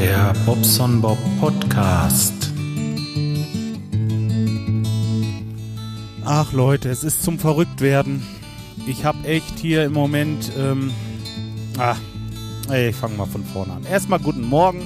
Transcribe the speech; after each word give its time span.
Der 0.00 0.32
Bobson 0.46 1.00
Bob 1.00 1.18
Podcast. 1.40 2.52
Ach 6.24 6.52
Leute, 6.52 6.88
es 6.88 7.02
ist 7.02 7.24
zum 7.24 7.40
Verrücktwerden. 7.40 8.22
Ich 8.86 9.04
habe 9.04 9.26
echt 9.26 9.58
hier 9.58 9.84
im 9.84 9.94
Moment. 9.94 10.52
Ähm, 10.56 10.92
ah, 11.78 11.96
ich 12.72 12.94
fange 12.94 13.16
mal 13.16 13.26
von 13.26 13.42
vorne 13.42 13.72
an. 13.72 13.86
Erstmal 13.86 14.20
guten 14.20 14.46
Morgen. 14.46 14.82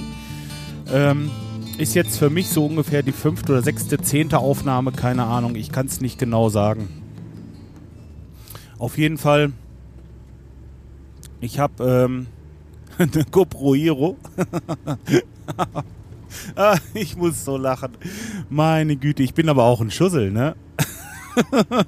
Ähm, 0.91 1.29
ist 1.77 1.93
jetzt 1.93 2.17
für 2.17 2.31
mich 2.31 2.49
so 2.49 2.65
ungefähr 2.65 3.03
die 3.03 3.11
fünfte 3.11 3.51
oder 3.51 3.61
sechste, 3.61 3.99
zehnte 3.99 4.39
Aufnahme, 4.39 4.93
keine 4.93 5.25
Ahnung. 5.25 5.53
Ich 5.53 5.71
kann 5.71 5.85
es 5.85 6.01
nicht 6.01 6.17
genau 6.17 6.49
sagen. 6.49 6.89
Auf 8.79 8.97
jeden 8.97 9.19
Fall, 9.19 9.51
ich 11.39 11.59
habe 11.59 11.83
ähm, 11.83 12.25
eine 12.97 13.25
GoPro 13.29 13.75
Hero. 13.75 14.17
ich 16.93 17.15
muss 17.15 17.45
so 17.45 17.57
lachen. 17.57 17.93
Meine 18.49 18.95
Güte, 18.95 19.23
ich 19.23 19.33
bin 19.33 19.49
aber 19.49 19.63
auch 19.63 19.81
ein 19.81 19.91
Schussel, 19.91 20.31
ne? 20.31 20.55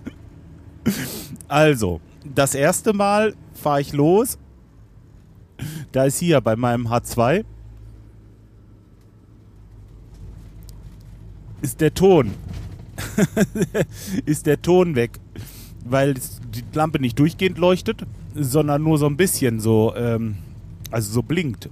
also, 1.48 2.02
das 2.24 2.56
erste 2.56 2.94
Mal 2.94 3.36
fahre 3.54 3.82
ich 3.82 3.94
los. 3.94 4.38
Da 5.92 6.06
ist 6.06 6.18
hier 6.18 6.42
bei 6.42 6.56
meinem 6.56 6.88
H2 6.88 7.46
ist 11.62 11.82
der 11.82 11.94
Ton. 11.94 12.32
ist 14.26 14.46
der 14.46 14.62
Ton 14.62 14.96
weg. 14.96 15.20
Weil 15.84 16.14
die 16.14 16.64
Lampe 16.74 17.00
nicht 17.00 17.18
durchgehend 17.18 17.58
leuchtet, 17.58 18.06
sondern 18.36 18.84
nur 18.84 18.98
so 18.98 19.08
ein 19.08 19.18
bisschen 19.18 19.60
so, 19.60 19.94
ähm, 19.96 20.38
also 20.92 21.12
so 21.12 21.22
blinkt. 21.22 21.70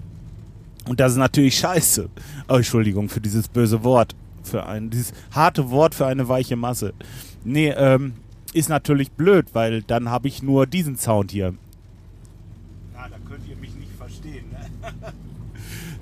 Und 0.88 1.00
das 1.00 1.14
ist 1.14 1.17
natürlich 1.17 1.58
scheiße. 1.58 2.09
Oh, 2.50 2.56
Entschuldigung 2.56 3.09
für 3.09 3.22
dieses 3.22 3.47
böse 3.47 3.83
Wort. 3.83 4.16
Für 4.44 4.66
ein, 4.66 4.89
dieses 4.89 5.14
harte 5.31 5.69
Wort 5.69 5.95
für 5.95 6.06
eine 6.06 6.28
weiche 6.28 6.58
Masse. 6.58 6.94
Nee, 7.45 7.69
ähm, 7.69 8.14
ist 8.53 8.69
natürlich 8.69 9.11
blöd, 9.11 9.47
weil 9.53 9.81
dann 9.81 10.09
habe 10.09 10.28
ich 10.28 10.44
nur 10.44 10.67
diesen 10.67 10.97
Sound 10.97 11.31
hier. 11.31 11.53
Ja, 12.94 13.08
da 13.09 13.17
könnt 13.28 13.47
ihr 13.47 13.56
mich 13.56 13.73
nicht 13.75 13.91
verstehen. 13.97 14.45
Ne? 14.52 14.91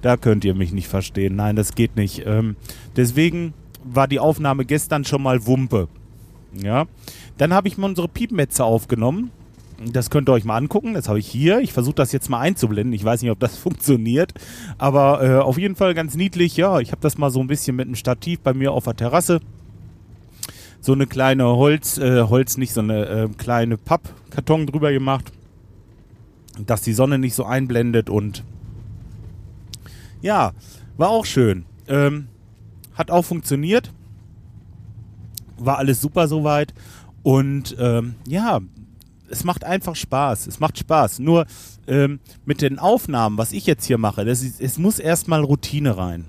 da 0.01 0.17
könnt 0.17 0.43
ihr 0.43 0.55
mich 0.55 0.71
nicht 0.71 0.87
verstehen. 0.87 1.35
Nein, 1.35 1.55
das 1.55 1.75
geht 1.75 1.95
nicht. 1.95 2.25
Ähm, 2.25 2.55
deswegen 2.95 3.53
war 3.83 4.07
die 4.07 4.19
Aufnahme 4.19 4.65
gestern 4.65 5.05
schon 5.05 5.21
mal 5.21 5.45
Wumpe. 5.45 5.87
Ja. 6.53 6.85
Dann 7.37 7.53
habe 7.53 7.67
ich 7.67 7.77
mal 7.77 7.87
unsere 7.87 8.07
Piepmetze 8.07 8.63
aufgenommen. 8.63 9.31
Das 9.85 10.09
könnt 10.11 10.29
ihr 10.29 10.33
euch 10.33 10.45
mal 10.45 10.57
angucken. 10.57 10.93
Das 10.93 11.09
habe 11.09 11.19
ich 11.19 11.27
hier. 11.27 11.59
Ich 11.59 11.73
versuche 11.73 11.95
das 11.95 12.11
jetzt 12.11 12.29
mal 12.29 12.39
einzublenden. 12.39 12.93
Ich 12.93 13.03
weiß 13.03 13.21
nicht, 13.21 13.31
ob 13.31 13.39
das 13.39 13.57
funktioniert. 13.57 14.33
Aber 14.77 15.23
äh, 15.23 15.39
auf 15.39 15.57
jeden 15.57 15.75
Fall 15.75 15.93
ganz 15.93 16.15
niedlich. 16.15 16.55
Ja, 16.57 16.79
ich 16.79 16.91
habe 16.91 17.01
das 17.01 17.17
mal 17.17 17.31
so 17.31 17.39
ein 17.39 17.47
bisschen 17.47 17.75
mit 17.75 17.87
einem 17.87 17.95
Stativ 17.95 18.41
bei 18.41 18.53
mir 18.53 18.73
auf 18.73 18.83
der 18.83 18.95
Terrasse. 18.95 19.39
So 20.81 20.93
eine 20.93 21.07
kleine 21.07 21.45
Holz, 21.45 21.97
äh, 21.97 22.23
Holz 22.23 22.57
nicht, 22.57 22.73
so 22.73 22.81
eine 22.81 23.05
äh, 23.05 23.29
kleine 23.37 23.77
Pappkarton 23.77 24.67
drüber 24.67 24.91
gemacht. 24.91 25.31
Dass 26.65 26.81
die 26.81 26.93
Sonne 26.93 27.17
nicht 27.17 27.33
so 27.33 27.45
einblendet 27.45 28.09
und 28.09 28.43
ja, 30.21 30.51
war 30.97 31.09
auch 31.09 31.25
schön. 31.25 31.65
Ähm, 31.87 32.27
hat 32.93 33.09
auch 33.09 33.23
funktioniert. 33.23 33.91
War 35.57 35.77
alles 35.77 36.01
super 36.01 36.27
soweit. 36.27 36.73
Und 37.23 37.75
ähm, 37.79 38.15
ja, 38.27 38.59
es 39.31 39.43
macht 39.43 39.63
einfach 39.63 39.95
Spaß. 39.95 40.47
Es 40.47 40.59
macht 40.59 40.77
Spaß. 40.77 41.19
Nur 41.19 41.45
ähm, 41.87 42.19
mit 42.45 42.61
den 42.61 42.79
Aufnahmen, 42.79 43.37
was 43.37 43.53
ich 43.53 43.65
jetzt 43.65 43.85
hier 43.85 43.97
mache, 43.97 44.25
das 44.25 44.43
ist, 44.43 44.61
es 44.61 44.77
muss 44.77 44.99
erstmal 44.99 45.43
Routine 45.43 45.97
rein. 45.97 46.25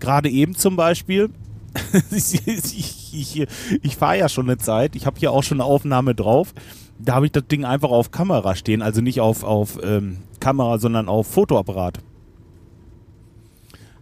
Gerade 0.00 0.30
eben 0.30 0.54
zum 0.54 0.76
Beispiel, 0.76 1.30
ich, 2.10 2.46
ich, 2.46 3.12
ich, 3.12 3.46
ich 3.82 3.96
fahre 3.96 4.18
ja 4.18 4.28
schon 4.28 4.46
eine 4.46 4.58
Zeit, 4.58 4.96
ich 4.96 5.06
habe 5.06 5.18
hier 5.18 5.32
auch 5.32 5.42
schon 5.42 5.60
eine 5.60 5.68
Aufnahme 5.68 6.14
drauf. 6.14 6.54
Da 6.98 7.14
habe 7.14 7.26
ich 7.26 7.32
das 7.32 7.46
Ding 7.46 7.64
einfach 7.64 7.90
auf 7.90 8.10
Kamera 8.10 8.56
stehen, 8.56 8.80
also 8.80 9.02
nicht 9.02 9.20
auf, 9.20 9.44
auf 9.44 9.78
ähm, 9.82 10.18
Kamera, 10.40 10.78
sondern 10.78 11.08
auf 11.08 11.26
Fotoapparat. 11.26 11.98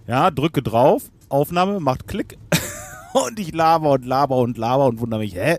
Ja, 0.07 0.31
drücke 0.31 0.63
drauf, 0.63 1.11
Aufnahme, 1.29 1.81
macht 1.81 2.07
Klick 2.07 2.39
und 3.15 3.39
ich 3.39 3.55
laber 3.55 3.93
und 3.93 4.05
laber 4.05 4.37
und 4.37 4.59
laber 4.59 4.87
und 4.87 5.01
wundere 5.01 5.21
mich, 5.21 5.35
hä, 5.35 5.59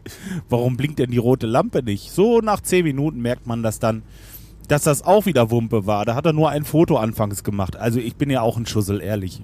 warum 0.49 0.77
blinkt 0.77 0.99
denn 0.99 1.11
die 1.11 1.17
rote 1.17 1.47
Lampe 1.47 1.81
nicht? 1.81 2.11
So 2.11 2.39
nach 2.41 2.61
10 2.61 2.83
Minuten 2.83 3.21
merkt 3.21 3.47
man 3.47 3.63
das 3.63 3.79
dann, 3.79 4.03
dass 4.67 4.83
das 4.83 5.03
auch 5.03 5.25
wieder 5.25 5.51
Wumpe 5.51 5.85
war. 5.85 6.05
Da 6.05 6.15
hat 6.15 6.25
er 6.25 6.33
nur 6.33 6.49
ein 6.49 6.65
Foto 6.65 6.97
anfangs 6.97 7.43
gemacht. 7.43 7.75
Also 7.77 7.99
ich 7.99 8.15
bin 8.15 8.29
ja 8.29 8.41
auch 8.41 8.57
ein 8.57 8.65
Schussel, 8.65 9.01
ehrlich. 9.01 9.41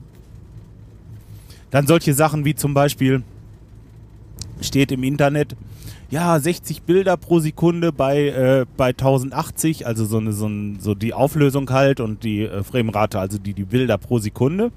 Dann 1.69 1.87
solche 1.87 2.13
Sachen 2.13 2.43
wie 2.43 2.55
zum 2.55 2.73
Beispiel 2.73 3.23
steht 4.59 4.91
im 4.91 5.03
Internet, 5.03 5.55
ja, 6.11 6.37
60 6.37 6.83
Bilder 6.83 7.15
pro 7.15 7.39
Sekunde 7.39 7.93
bei, 7.93 8.27
äh, 8.27 8.65
bei 8.75 8.89
1080, 8.89 9.87
also 9.87 10.03
so, 10.03 10.17
eine, 10.17 10.33
so, 10.33 10.45
ein, 10.45 10.77
so 10.81 10.93
die 10.93 11.13
Auflösung 11.13 11.69
halt 11.69 12.01
und 12.01 12.25
die 12.25 12.43
äh, 12.43 12.63
Framerate, 12.63 13.17
also 13.17 13.37
die, 13.37 13.53
die 13.53 13.63
Bilder 13.63 13.97
pro 13.97 14.19
Sekunde. 14.19 14.71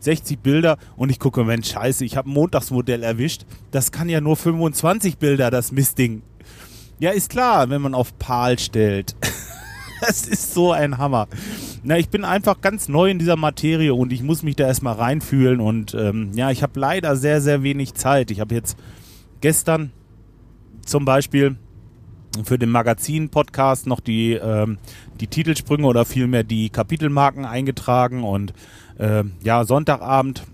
60 0.00 0.40
Bilder 0.40 0.78
und 0.96 1.10
ich 1.10 1.20
gucke, 1.20 1.44
Mensch, 1.44 1.70
scheiße, 1.70 2.04
ich 2.04 2.16
habe 2.16 2.28
ein 2.28 2.32
Montagsmodell 2.32 3.04
erwischt. 3.04 3.46
Das 3.70 3.92
kann 3.92 4.08
ja 4.08 4.20
nur 4.20 4.34
25 4.34 5.18
Bilder, 5.18 5.50
das 5.52 5.70
Mistding. 5.70 6.22
Ja, 6.98 7.10
ist 7.10 7.30
klar, 7.30 7.70
wenn 7.70 7.82
man 7.82 7.94
auf 7.94 8.18
PAL 8.18 8.58
stellt. 8.58 9.14
das 10.00 10.26
ist 10.26 10.54
so 10.54 10.72
ein 10.72 10.98
Hammer. 10.98 11.28
Na, 11.84 11.98
ich 11.98 12.08
bin 12.08 12.24
einfach 12.24 12.60
ganz 12.60 12.88
neu 12.88 13.10
in 13.10 13.20
dieser 13.20 13.36
Materie 13.36 13.94
und 13.94 14.12
ich 14.12 14.24
muss 14.24 14.42
mich 14.42 14.56
da 14.56 14.66
erstmal 14.66 14.96
reinfühlen 14.96 15.60
und 15.60 15.94
ähm, 15.94 16.32
ja, 16.34 16.50
ich 16.50 16.64
habe 16.64 16.80
leider 16.80 17.14
sehr, 17.14 17.40
sehr 17.40 17.62
wenig 17.62 17.94
Zeit. 17.94 18.32
Ich 18.32 18.40
habe 18.40 18.56
jetzt 18.56 18.76
gestern 19.40 19.92
zum 20.84 21.04
Beispiel 21.04 21.56
für 22.44 22.58
den 22.58 22.70
Magazin-Podcast 22.70 23.86
noch 23.86 24.00
die, 24.00 24.34
ähm, 24.34 24.78
die 25.20 25.26
Titelsprünge 25.26 25.86
oder 25.86 26.04
vielmehr 26.04 26.44
die 26.44 26.70
Kapitelmarken 26.70 27.44
eingetragen 27.44 28.22
und 28.22 28.52
äh, 28.98 29.24
ja, 29.42 29.64
Sonntagabend 29.64 30.44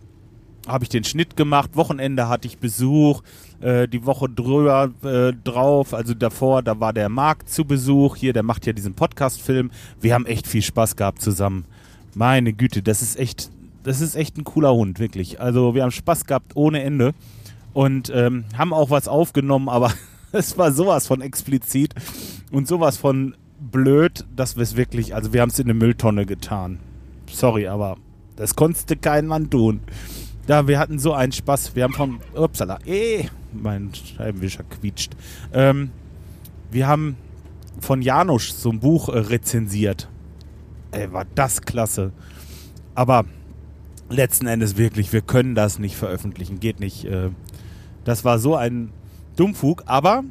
habe 0.66 0.84
ich 0.84 0.88
den 0.88 1.04
Schnitt 1.04 1.37
gemacht, 1.37 1.76
Wochenende 1.76 2.28
hatte 2.28 2.48
ich 2.48 2.59
Besuch, 2.59 3.22
äh, 3.60 3.87
die 3.88 4.04
Woche 4.04 4.28
drüber 4.28 4.91
äh, 5.03 5.32
drauf, 5.44 5.94
also 5.94 6.14
davor, 6.14 6.62
da 6.62 6.81
war 6.81 6.93
der 6.93 7.08
Marc 7.08 7.48
zu 7.48 7.64
Besuch, 7.64 8.16
hier, 8.16 8.32
der 8.32 8.43
macht 8.43 8.66
ja 8.66 8.72
diesen 8.72 8.94
Podcast-Film. 8.94 9.70
Wir 10.00 10.14
haben 10.14 10.26
echt 10.26 10.47
viel 10.47 10.62
Spaß 10.62 10.97
gehabt 10.97 11.22
zusammen. 11.22 11.64
Meine 12.14 12.53
Güte, 12.53 12.82
das 12.82 13.03
ist 13.03 13.19
echt, 13.19 13.50
das 13.84 14.00
ist 14.00 14.16
echt 14.16 14.37
ein 14.38 14.44
cooler 14.44 14.75
Hund, 14.75 14.98
wirklich. 14.98 15.41
Also 15.41 15.75
wir 15.75 15.82
haben 15.82 15.93
Spaß 15.93 16.26
gehabt 16.26 16.53
ohne 16.56 16.82
Ende 16.82 17.12
und 17.72 18.10
ähm, 18.14 18.44
haben 18.56 18.72
auch 18.72 18.91
was 18.91 19.06
aufgenommen, 19.06 19.69
aber 19.69 19.93
es 20.37 20.57
war 20.57 20.73
sowas 20.73 21.07
von 21.07 21.21
explizit 21.21 21.95
und 22.51 22.69
sowas 22.69 22.97
von 22.97 23.35
blöd, 23.59 24.25
dass 24.35 24.57
wir 24.57 24.63
es 24.63 24.77
wirklich, 24.77 25.15
also 25.15 25.33
wir 25.33 25.41
haben 25.41 25.51
es 25.51 25.59
in 25.59 25.67
eine 25.67 25.75
Mülltonne 25.75 26.27
getan. 26.27 26.79
Sorry, 27.31 27.67
aber 27.67 27.97
das 28.37 28.55
konnte 28.55 28.97
kein 28.97 29.27
Mann 29.27 29.51
tun. 29.51 29.81
Ja, 30.49 30.69
wir 30.69 30.79
hatten 30.79 30.99
so 30.99 31.13
einen 31.13 31.33
Spaß. 31.33 31.75
Wir 31.75 31.85
haben 31.85 31.95
vom. 31.95 32.21
Upsala, 32.35 32.79
eh, 32.87 33.25
mein 33.53 33.93
Scheibenwischer 33.93 34.63
quietscht. 34.63 35.17
Ähm, 35.53 35.91
wir 36.71 36.87
haben 36.87 37.17
von 37.81 38.01
Janusz 38.01 38.63
so 38.63 38.71
ein 38.71 38.79
Buch 38.79 39.09
äh, 39.09 39.19
rezensiert. 39.19 40.09
Ey, 40.93 41.13
war 41.13 41.27
das 41.35 41.63
klasse. 41.63 42.13
Aber 42.95 43.25
letzten 44.09 44.47
Endes 44.47 44.77
wirklich, 44.77 45.13
wir 45.13 45.21
können 45.21 45.55
das 45.55 45.79
nicht 45.81 45.97
veröffentlichen. 45.97 46.61
Geht 46.61 46.79
nicht. 46.79 47.05
Äh, 47.07 47.31
das 48.05 48.25
war 48.25 48.39
so 48.39 48.55
ein 48.55 48.91
Dummfug, 49.37 49.85
aber 49.87 50.25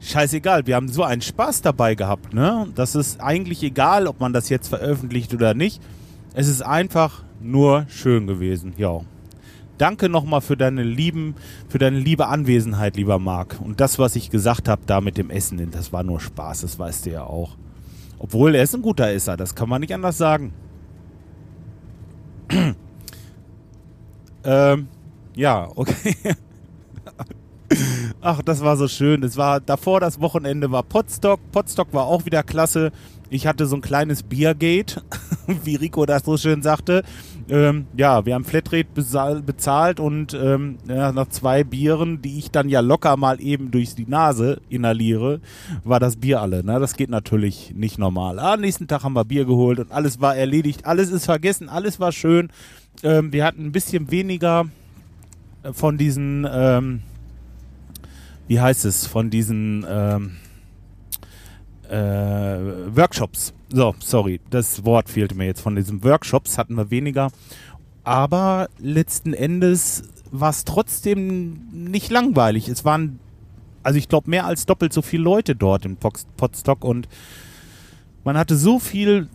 scheißegal. 0.00 0.66
Wir 0.66 0.76
haben 0.76 0.88
so 0.88 1.04
einen 1.04 1.22
Spaß 1.22 1.62
dabei 1.62 1.94
gehabt, 1.94 2.34
ne? 2.34 2.68
Das 2.74 2.94
ist 2.94 3.20
eigentlich 3.20 3.62
egal, 3.62 4.06
ob 4.06 4.20
man 4.20 4.32
das 4.32 4.48
jetzt 4.48 4.68
veröffentlicht 4.68 5.32
oder 5.34 5.54
nicht. 5.54 5.80
Es 6.34 6.48
ist 6.48 6.62
einfach 6.62 7.22
nur 7.40 7.86
schön 7.88 8.26
gewesen. 8.26 8.72
Ja. 8.76 9.00
Danke 9.78 10.10
nochmal 10.10 10.42
für 10.42 10.56
deine 10.56 10.82
lieben, 10.82 11.34
für 11.68 11.78
deine 11.78 11.98
liebe 11.98 12.26
Anwesenheit, 12.26 12.96
lieber 12.96 13.18
Marc. 13.18 13.58
Und 13.62 13.80
das, 13.80 13.98
was 13.98 14.14
ich 14.14 14.30
gesagt 14.30 14.68
habe, 14.68 14.82
da 14.84 15.00
mit 15.00 15.16
dem 15.16 15.30
Essen, 15.30 15.70
das 15.70 15.92
war 15.92 16.02
nur 16.02 16.20
Spaß, 16.20 16.62
das 16.62 16.78
weißt 16.78 17.06
du 17.06 17.10
ja 17.10 17.24
auch. 17.24 17.56
Obwohl 18.18 18.54
er 18.54 18.62
ist 18.62 18.74
ein 18.74 18.82
guter 18.82 19.10
Esser, 19.10 19.38
das 19.38 19.54
kann 19.54 19.70
man 19.70 19.80
nicht 19.80 19.94
anders 19.94 20.18
sagen. 20.18 20.52
ähm, 24.44 24.88
ja, 25.34 25.68
okay. 25.74 26.14
Ach, 28.22 28.42
das 28.42 28.60
war 28.60 28.76
so 28.76 28.86
schön. 28.86 29.22
Es 29.22 29.38
war 29.38 29.60
davor 29.60 29.98
das 29.98 30.20
Wochenende 30.20 30.70
war 30.70 30.82
Potstock. 30.82 31.40
Potstock 31.52 31.94
war 31.94 32.04
auch 32.04 32.26
wieder 32.26 32.42
klasse. 32.42 32.92
Ich 33.30 33.46
hatte 33.46 33.64
so 33.64 33.76
ein 33.76 33.80
kleines 33.80 34.22
Biergate, 34.22 35.02
wie 35.64 35.76
Rico 35.76 36.04
das 36.04 36.24
so 36.24 36.36
schön 36.36 36.60
sagte. 36.60 37.02
Ähm, 37.48 37.86
ja, 37.96 38.26
wir 38.26 38.34
haben 38.34 38.44
Flatrate 38.44 38.88
bezahlt 38.94 40.00
und 40.00 40.34
ähm, 40.34 40.76
ja, 40.86 41.12
nach 41.12 41.28
zwei 41.28 41.64
Bieren, 41.64 42.20
die 42.20 42.38
ich 42.38 42.50
dann 42.50 42.68
ja 42.68 42.80
locker 42.80 43.16
mal 43.16 43.40
eben 43.40 43.70
durch 43.70 43.94
die 43.94 44.06
Nase 44.06 44.60
inhaliere, 44.68 45.40
war 45.82 45.98
das 45.98 46.16
Bier 46.16 46.42
alle. 46.42 46.62
Ne? 46.62 46.78
Das 46.78 46.94
geht 46.94 47.08
natürlich 47.08 47.72
nicht 47.74 47.98
normal. 47.98 48.38
Ah, 48.38 48.58
nächsten 48.58 48.86
Tag 48.86 49.02
haben 49.02 49.14
wir 49.14 49.24
Bier 49.24 49.46
geholt 49.46 49.78
und 49.78 49.92
alles 49.92 50.20
war 50.20 50.36
erledigt. 50.36 50.84
Alles 50.84 51.10
ist 51.10 51.24
vergessen, 51.24 51.70
alles 51.70 51.98
war 52.00 52.12
schön. 52.12 52.50
ähm, 53.02 53.32
wir 53.32 53.44
hatten 53.44 53.64
ein 53.64 53.72
bisschen 53.72 54.10
weniger 54.10 54.66
von 55.72 55.96
diesen, 55.96 56.46
ähm, 56.50 57.02
wie 58.50 58.58
heißt 58.58 58.84
es, 58.84 59.06
von 59.06 59.30
diesen 59.30 59.86
ähm, 59.88 60.32
äh, 61.88 62.96
Workshops. 62.96 63.54
So, 63.72 63.94
sorry, 64.00 64.40
das 64.50 64.84
Wort 64.84 65.08
fehlte 65.08 65.36
mir 65.36 65.44
jetzt. 65.44 65.60
Von 65.60 65.76
diesen 65.76 66.02
Workshops 66.02 66.58
hatten 66.58 66.74
wir 66.74 66.90
weniger. 66.90 67.30
Aber 68.02 68.68
letzten 68.80 69.34
Endes 69.34 70.02
war 70.32 70.50
es 70.50 70.64
trotzdem 70.64 71.60
nicht 71.70 72.10
langweilig. 72.10 72.66
Es 72.66 72.84
waren, 72.84 73.20
also 73.84 74.00
ich 74.00 74.08
glaube, 74.08 74.28
mehr 74.28 74.46
als 74.46 74.66
doppelt 74.66 74.92
so 74.92 75.00
viele 75.00 75.22
Leute 75.22 75.54
dort 75.54 75.84
im 75.84 75.96
Podstock 75.96 76.84
und 76.84 77.06
man 78.24 78.36
hatte 78.36 78.56
so 78.56 78.80
viel 78.80 79.28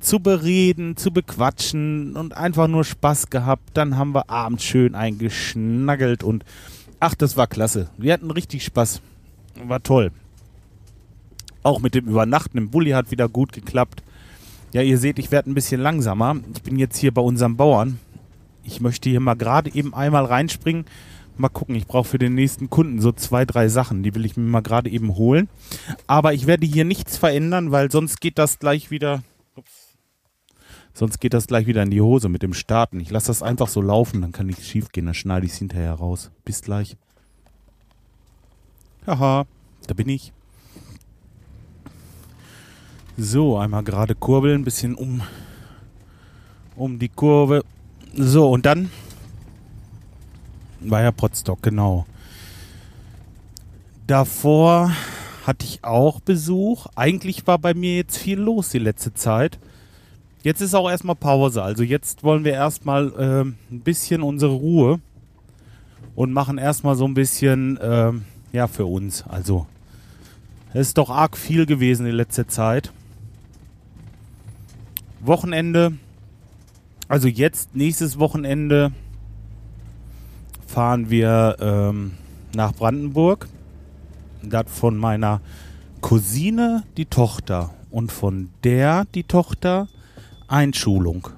zu 0.00 0.20
bereden, 0.20 0.98
zu 0.98 1.12
bequatschen 1.12 2.14
und 2.14 2.36
einfach 2.36 2.68
nur 2.68 2.84
Spaß 2.84 3.30
gehabt. 3.30 3.70
Dann 3.72 3.96
haben 3.96 4.14
wir 4.14 4.28
abends 4.28 4.64
schön 4.64 4.94
eingeschnaggelt 4.94 6.22
und 6.22 6.44
ach, 7.04 7.14
das 7.14 7.36
war 7.36 7.46
klasse. 7.46 7.90
Wir 7.98 8.14
hatten 8.14 8.30
richtig 8.30 8.64
Spaß. 8.64 9.02
War 9.66 9.82
toll. 9.82 10.10
Auch 11.62 11.80
mit 11.80 11.94
dem 11.94 12.06
Übernachten 12.06 12.56
im 12.56 12.70
Bulli 12.70 12.90
hat 12.92 13.10
wieder 13.10 13.28
gut 13.28 13.52
geklappt. 13.52 14.02
Ja, 14.72 14.80
ihr 14.80 14.96
seht, 14.96 15.18
ich 15.18 15.30
werde 15.30 15.50
ein 15.50 15.54
bisschen 15.54 15.82
langsamer. 15.82 16.36
Ich 16.54 16.62
bin 16.62 16.78
jetzt 16.78 16.96
hier 16.96 17.12
bei 17.12 17.20
unserem 17.20 17.58
Bauern. 17.58 18.00
Ich 18.62 18.80
möchte 18.80 19.10
hier 19.10 19.20
mal 19.20 19.34
gerade 19.34 19.74
eben 19.74 19.92
einmal 19.94 20.24
reinspringen. 20.24 20.86
Mal 21.36 21.50
gucken, 21.50 21.74
ich 21.74 21.86
brauche 21.86 22.08
für 22.08 22.18
den 22.18 22.34
nächsten 22.34 22.70
Kunden 22.70 23.00
so 23.02 23.12
zwei, 23.12 23.44
drei 23.44 23.68
Sachen. 23.68 24.02
Die 24.02 24.14
will 24.14 24.24
ich 24.24 24.38
mir 24.38 24.44
mal 24.44 24.62
gerade 24.62 24.88
eben 24.88 25.14
holen. 25.14 25.48
Aber 26.06 26.32
ich 26.32 26.46
werde 26.46 26.66
hier 26.66 26.86
nichts 26.86 27.18
verändern, 27.18 27.70
weil 27.70 27.90
sonst 27.90 28.22
geht 28.22 28.38
das 28.38 28.58
gleich 28.58 28.90
wieder. 28.90 29.22
Sonst 30.96 31.18
geht 31.18 31.34
das 31.34 31.48
gleich 31.48 31.66
wieder 31.66 31.82
in 31.82 31.90
die 31.90 32.00
Hose 32.00 32.28
mit 32.28 32.44
dem 32.44 32.54
Starten. 32.54 33.00
Ich 33.00 33.10
lasse 33.10 33.26
das 33.26 33.42
einfach 33.42 33.66
so 33.66 33.82
laufen, 33.82 34.22
dann 34.22 34.30
kann 34.30 34.46
nichts 34.46 34.66
schief 34.66 34.90
gehen. 34.92 35.06
Dann 35.06 35.14
schneide 35.14 35.44
ich 35.44 35.52
es 35.52 35.58
hinterher 35.58 35.92
raus. 35.92 36.30
Bis 36.44 36.62
gleich. 36.62 36.96
Haha, 39.04 39.44
da 39.88 39.94
bin 39.94 40.08
ich. 40.08 40.32
So, 43.16 43.58
einmal 43.58 43.82
gerade 43.82 44.14
kurbeln, 44.14 44.62
ein 44.62 44.64
bisschen 44.64 44.94
um, 44.94 45.22
um 46.76 46.98
die 47.00 47.08
Kurve. 47.08 47.64
So, 48.14 48.50
und 48.50 48.64
dann 48.64 48.90
war 50.80 51.02
ja 51.02 51.10
Potsdok, 51.10 51.60
genau. 51.60 52.06
Davor 54.06 54.92
hatte 55.44 55.66
ich 55.66 55.82
auch 55.82 56.20
Besuch. 56.20 56.86
Eigentlich 56.94 57.46
war 57.46 57.58
bei 57.58 57.74
mir 57.74 57.96
jetzt 57.96 58.16
viel 58.16 58.38
los 58.38 58.68
die 58.70 58.78
letzte 58.78 59.12
Zeit. 59.12 59.58
Jetzt 60.44 60.60
ist 60.60 60.74
auch 60.74 60.90
erstmal 60.90 61.16
Pause. 61.16 61.62
Also 61.62 61.82
jetzt 61.82 62.22
wollen 62.22 62.44
wir 62.44 62.52
erstmal 62.52 63.08
äh, 63.14 63.40
ein 63.72 63.80
bisschen 63.80 64.20
unsere 64.20 64.52
Ruhe 64.52 65.00
und 66.14 66.34
machen 66.34 66.58
erstmal 66.58 66.96
so 66.96 67.06
ein 67.06 67.14
bisschen, 67.14 67.78
äh, 67.78 68.12
ja, 68.52 68.66
für 68.66 68.84
uns. 68.84 69.24
Also 69.26 69.66
es 70.74 70.88
ist 70.88 70.98
doch 70.98 71.08
arg 71.08 71.38
viel 71.38 71.64
gewesen 71.64 72.04
die 72.04 72.12
letzte 72.12 72.46
Zeit. 72.46 72.92
Wochenende, 75.20 75.94
also 77.08 77.26
jetzt 77.26 77.74
nächstes 77.74 78.18
Wochenende 78.18 78.92
fahren 80.66 81.08
wir 81.08 81.56
ähm, 81.58 82.12
nach 82.54 82.74
Brandenburg. 82.74 83.48
Das 84.42 84.66
von 84.66 84.98
meiner 84.98 85.40
Cousine 86.02 86.82
die 86.98 87.06
Tochter 87.06 87.70
und 87.90 88.12
von 88.12 88.50
der 88.62 89.06
die 89.14 89.24
Tochter 89.24 89.88
Einschulung. 90.48 91.28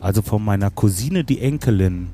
Also 0.00 0.22
von 0.22 0.44
meiner 0.44 0.70
Cousine 0.70 1.24
die 1.24 1.40
Enkelin. 1.40 2.08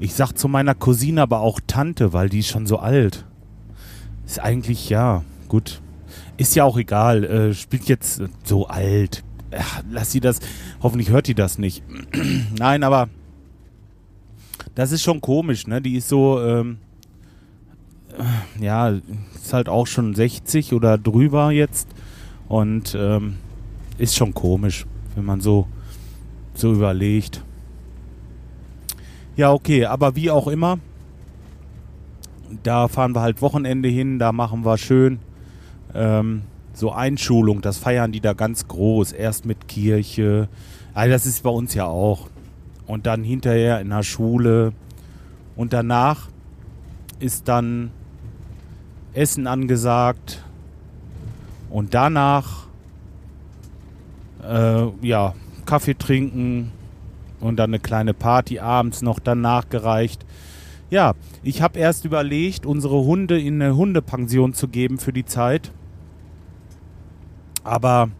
Ich 0.00 0.14
sag 0.14 0.32
zu 0.32 0.48
meiner 0.48 0.74
Cousine 0.74 1.22
aber 1.22 1.40
auch 1.40 1.60
Tante, 1.66 2.12
weil 2.12 2.28
die 2.28 2.40
ist 2.40 2.48
schon 2.48 2.66
so 2.66 2.78
alt. 2.78 3.26
Ist 4.24 4.40
eigentlich 4.40 4.88
ja, 4.88 5.22
gut. 5.48 5.80
Ist 6.36 6.56
ja 6.56 6.64
auch 6.64 6.78
egal. 6.78 7.24
Äh, 7.24 7.54
spielt 7.54 7.84
jetzt 7.84 8.22
so 8.44 8.66
alt. 8.66 9.22
Ach, 9.56 9.82
lass 9.90 10.12
sie 10.12 10.20
das. 10.20 10.40
Hoffentlich 10.82 11.10
hört 11.10 11.26
die 11.26 11.34
das 11.34 11.58
nicht. 11.58 11.82
Nein, 12.58 12.82
aber 12.82 13.08
das 14.74 14.92
ist 14.92 15.02
schon 15.02 15.20
komisch, 15.20 15.66
ne? 15.66 15.82
Die 15.82 15.96
ist 15.96 16.08
so, 16.08 16.40
ähm, 16.40 16.78
äh, 18.16 18.64
ja, 18.64 18.88
ist 19.34 19.52
halt 19.52 19.68
auch 19.68 19.86
schon 19.86 20.14
60 20.14 20.72
oder 20.72 20.96
drüber 20.96 21.50
jetzt. 21.50 21.88
Und 22.48 22.96
ähm, 22.98 23.36
ist 24.00 24.16
schon 24.16 24.34
komisch, 24.34 24.86
wenn 25.14 25.24
man 25.24 25.40
so, 25.40 25.66
so 26.54 26.72
überlegt. 26.72 27.44
Ja, 29.36 29.52
okay, 29.52 29.84
aber 29.86 30.16
wie 30.16 30.30
auch 30.30 30.48
immer, 30.48 30.78
da 32.62 32.88
fahren 32.88 33.14
wir 33.14 33.20
halt 33.20 33.40
Wochenende 33.42 33.88
hin, 33.88 34.18
da 34.18 34.32
machen 34.32 34.64
wir 34.64 34.76
schön 34.76 35.20
ähm, 35.94 36.42
so 36.72 36.92
Einschulung, 36.92 37.60
das 37.60 37.78
feiern 37.78 38.12
die 38.12 38.20
da 38.20 38.32
ganz 38.32 38.68
groß. 38.68 39.12
Erst 39.12 39.44
mit 39.44 39.68
Kirche, 39.68 40.48
also 40.94 41.10
das 41.10 41.26
ist 41.26 41.42
bei 41.42 41.50
uns 41.50 41.74
ja 41.74 41.86
auch. 41.86 42.28
Und 42.86 43.06
dann 43.06 43.22
hinterher 43.22 43.80
in 43.80 43.90
der 43.90 44.02
Schule. 44.02 44.72
Und 45.56 45.72
danach 45.72 46.28
ist 47.20 47.46
dann 47.48 47.90
Essen 49.12 49.46
angesagt. 49.46 50.42
Und 51.70 51.94
danach, 51.94 52.66
äh, 54.50 55.06
ja, 55.06 55.34
Kaffee 55.64 55.94
trinken 55.94 56.72
und 57.40 57.56
dann 57.56 57.70
eine 57.70 57.78
kleine 57.78 58.14
Party 58.14 58.58
abends 58.58 59.02
noch 59.02 59.18
danach 59.18 59.68
gereicht. 59.68 60.26
Ja, 60.90 61.14
ich 61.42 61.62
habe 61.62 61.78
erst 61.78 62.04
überlegt, 62.04 62.66
unsere 62.66 63.04
Hunde 63.04 63.40
in 63.40 63.62
eine 63.62 63.76
Hundepension 63.76 64.52
zu 64.54 64.66
geben 64.66 64.98
für 64.98 65.12
die 65.12 65.24
Zeit. 65.24 65.70
Aber 67.62 68.10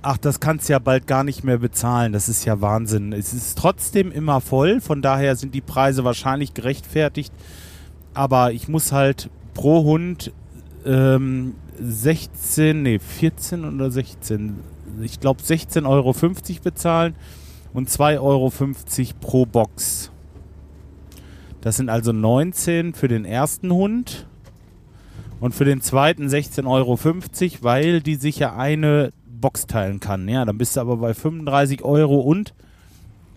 ach, 0.00 0.16
das 0.16 0.40
kannst 0.40 0.68
du 0.68 0.72
ja 0.72 0.78
bald 0.78 1.06
gar 1.06 1.24
nicht 1.24 1.44
mehr 1.44 1.58
bezahlen. 1.58 2.12
Das 2.12 2.28
ist 2.28 2.46
ja 2.46 2.60
Wahnsinn. 2.62 3.12
Es 3.12 3.34
ist 3.34 3.58
trotzdem 3.58 4.10
immer 4.10 4.40
voll, 4.40 4.80
von 4.80 5.02
daher 5.02 5.36
sind 5.36 5.54
die 5.54 5.60
Preise 5.60 6.04
wahrscheinlich 6.04 6.54
gerechtfertigt. 6.54 7.32
Aber 8.14 8.52
ich 8.52 8.68
muss 8.68 8.92
halt 8.92 9.28
pro 9.52 9.84
Hund 9.84 10.32
ähm, 10.86 11.54
16, 11.78 12.82
nee, 12.82 12.98
14 12.98 13.64
oder 13.64 13.90
16, 13.90 14.56
ich 15.02 15.20
glaube 15.20 15.42
16,50 15.42 15.86
Euro 15.86 16.14
bezahlen 16.62 17.14
und 17.72 17.88
2,50 17.88 18.20
Euro 18.20 18.52
pro 19.20 19.46
Box. 19.46 20.10
Das 21.60 21.76
sind 21.76 21.88
also 21.88 22.12
19 22.12 22.94
für 22.94 23.08
den 23.08 23.24
ersten 23.24 23.72
Hund 23.72 24.26
und 25.40 25.54
für 25.54 25.64
den 25.64 25.80
zweiten 25.80 26.28
16,50 26.28 26.66
Euro, 26.66 26.98
weil 27.62 28.00
die 28.00 28.16
sich 28.16 28.38
ja 28.38 28.54
eine 28.54 29.12
Box 29.26 29.66
teilen 29.66 30.00
kann. 30.00 30.28
Ja, 30.28 30.44
dann 30.44 30.58
bist 30.58 30.76
du 30.76 30.80
aber 30.80 30.96
bei 30.98 31.14
35 31.14 31.82
Euro 31.82 32.20
und 32.20 32.54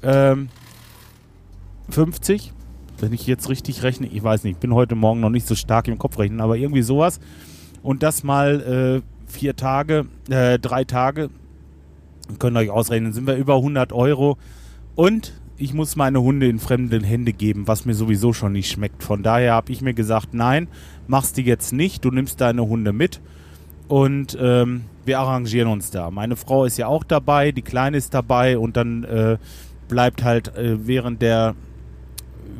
ähm, 0.03 0.49
50. 1.89 2.53
Wenn 2.99 3.13
ich 3.13 3.27
jetzt 3.27 3.49
richtig 3.49 3.83
rechne, 3.83 4.07
ich 4.07 4.23
weiß 4.23 4.43
nicht, 4.43 4.53
ich 4.53 4.59
bin 4.59 4.73
heute 4.73 4.95
Morgen 4.95 5.19
noch 5.19 5.29
nicht 5.29 5.47
so 5.47 5.55
stark 5.55 5.87
im 5.87 5.97
Kopf 5.97 6.17
rechnen, 6.17 6.41
aber 6.41 6.57
irgendwie 6.57 6.81
sowas. 6.81 7.19
Und 7.83 8.03
das 8.03 8.23
mal 8.23 9.01
äh, 9.03 9.31
vier 9.31 9.55
Tage, 9.55 10.07
äh, 10.29 10.57
drei 10.59 10.83
Tage, 10.83 11.29
könnt 12.39 12.57
ihr 12.57 12.61
euch 12.61 12.69
ausrechnen, 12.69 13.13
sind 13.13 13.27
wir 13.27 13.35
über 13.35 13.55
100 13.55 13.93
Euro. 13.93 14.37
Und 14.95 15.33
ich 15.57 15.73
muss 15.73 15.95
meine 15.95 16.21
Hunde 16.21 16.47
in 16.47 16.59
fremde 16.59 17.03
Hände 17.03 17.33
geben, 17.33 17.67
was 17.67 17.85
mir 17.85 17.93
sowieso 17.93 18.33
schon 18.33 18.53
nicht 18.53 18.71
schmeckt. 18.71 19.03
Von 19.03 19.23
daher 19.23 19.53
habe 19.53 19.71
ich 19.71 19.81
mir 19.81 19.93
gesagt, 19.93 20.33
nein, 20.33 20.67
machst 21.07 21.37
du 21.37 21.41
jetzt 21.41 21.73
nicht, 21.73 22.05
du 22.05 22.11
nimmst 22.11 22.41
deine 22.41 22.67
Hunde 22.67 22.93
mit 22.93 23.21
und 23.87 24.37
ähm, 24.39 24.83
wir 25.05 25.19
arrangieren 25.19 25.69
uns 25.69 25.89
da. 25.89 26.11
Meine 26.11 26.35
Frau 26.35 26.65
ist 26.65 26.77
ja 26.77 26.87
auch 26.87 27.03
dabei, 27.03 27.51
die 27.51 27.61
Kleine 27.61 27.97
ist 27.97 28.13
dabei 28.13 28.57
und 28.57 28.77
dann 28.77 29.03
äh, 29.03 29.37
bleibt 29.87 30.23
halt 30.23 30.55
äh, 30.55 30.85
während 30.85 31.21
der 31.21 31.55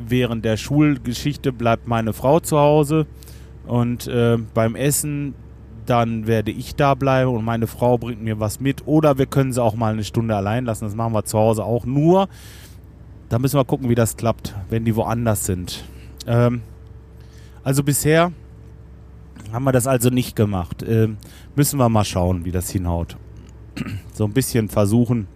während 0.06 0.44
der 0.44 0.56
Schulgeschichte 0.56 1.52
bleibt 1.52 1.88
meine 1.88 2.12
Frau 2.12 2.40
zu 2.40 2.58
Hause 2.58 3.06
und 3.66 4.06
äh, 4.06 4.38
beim 4.54 4.74
Essen 4.74 5.34
dann 5.88 6.26
werde 6.26 6.50
ich 6.50 6.76
da 6.76 6.94
bleiben 6.94 7.30
und 7.30 7.44
meine 7.44 7.66
Frau 7.66 7.98
bringt 7.98 8.22
mir 8.22 8.40
was 8.40 8.60
mit 8.60 8.86
oder 8.86 9.18
wir 9.18 9.26
können 9.26 9.52
sie 9.52 9.62
auch 9.62 9.74
mal 9.74 9.92
eine 9.92 10.04
Stunde 10.04 10.36
allein 10.36 10.64
lassen. 10.64 10.84
Das 10.84 10.94
machen 10.94 11.12
wir 11.12 11.24
zu 11.24 11.38
Hause 11.38 11.64
auch 11.64 11.84
nur 11.84 12.28
da 13.28 13.38
müssen 13.38 13.58
wir 13.58 13.64
gucken, 13.64 13.88
wie 13.88 13.94
das 13.94 14.16
klappt, 14.16 14.54
wenn 14.70 14.84
die 14.84 14.96
woanders 14.96 15.44
sind. 15.44 15.84
Ähm, 16.26 16.62
also 17.62 17.82
bisher 17.82 18.32
haben 19.52 19.64
wir 19.64 19.72
das 19.72 19.86
also 19.86 20.10
nicht 20.10 20.34
gemacht. 20.34 20.84
Ähm, 20.86 21.18
müssen 21.54 21.78
wir 21.78 21.88
mal 21.88 22.04
schauen, 22.04 22.44
wie 22.44 22.52
das 22.52 22.70
hinhaut. 22.70 23.16
so 24.14 24.24
ein 24.24 24.32
bisschen 24.32 24.68
versuchen. 24.68 25.28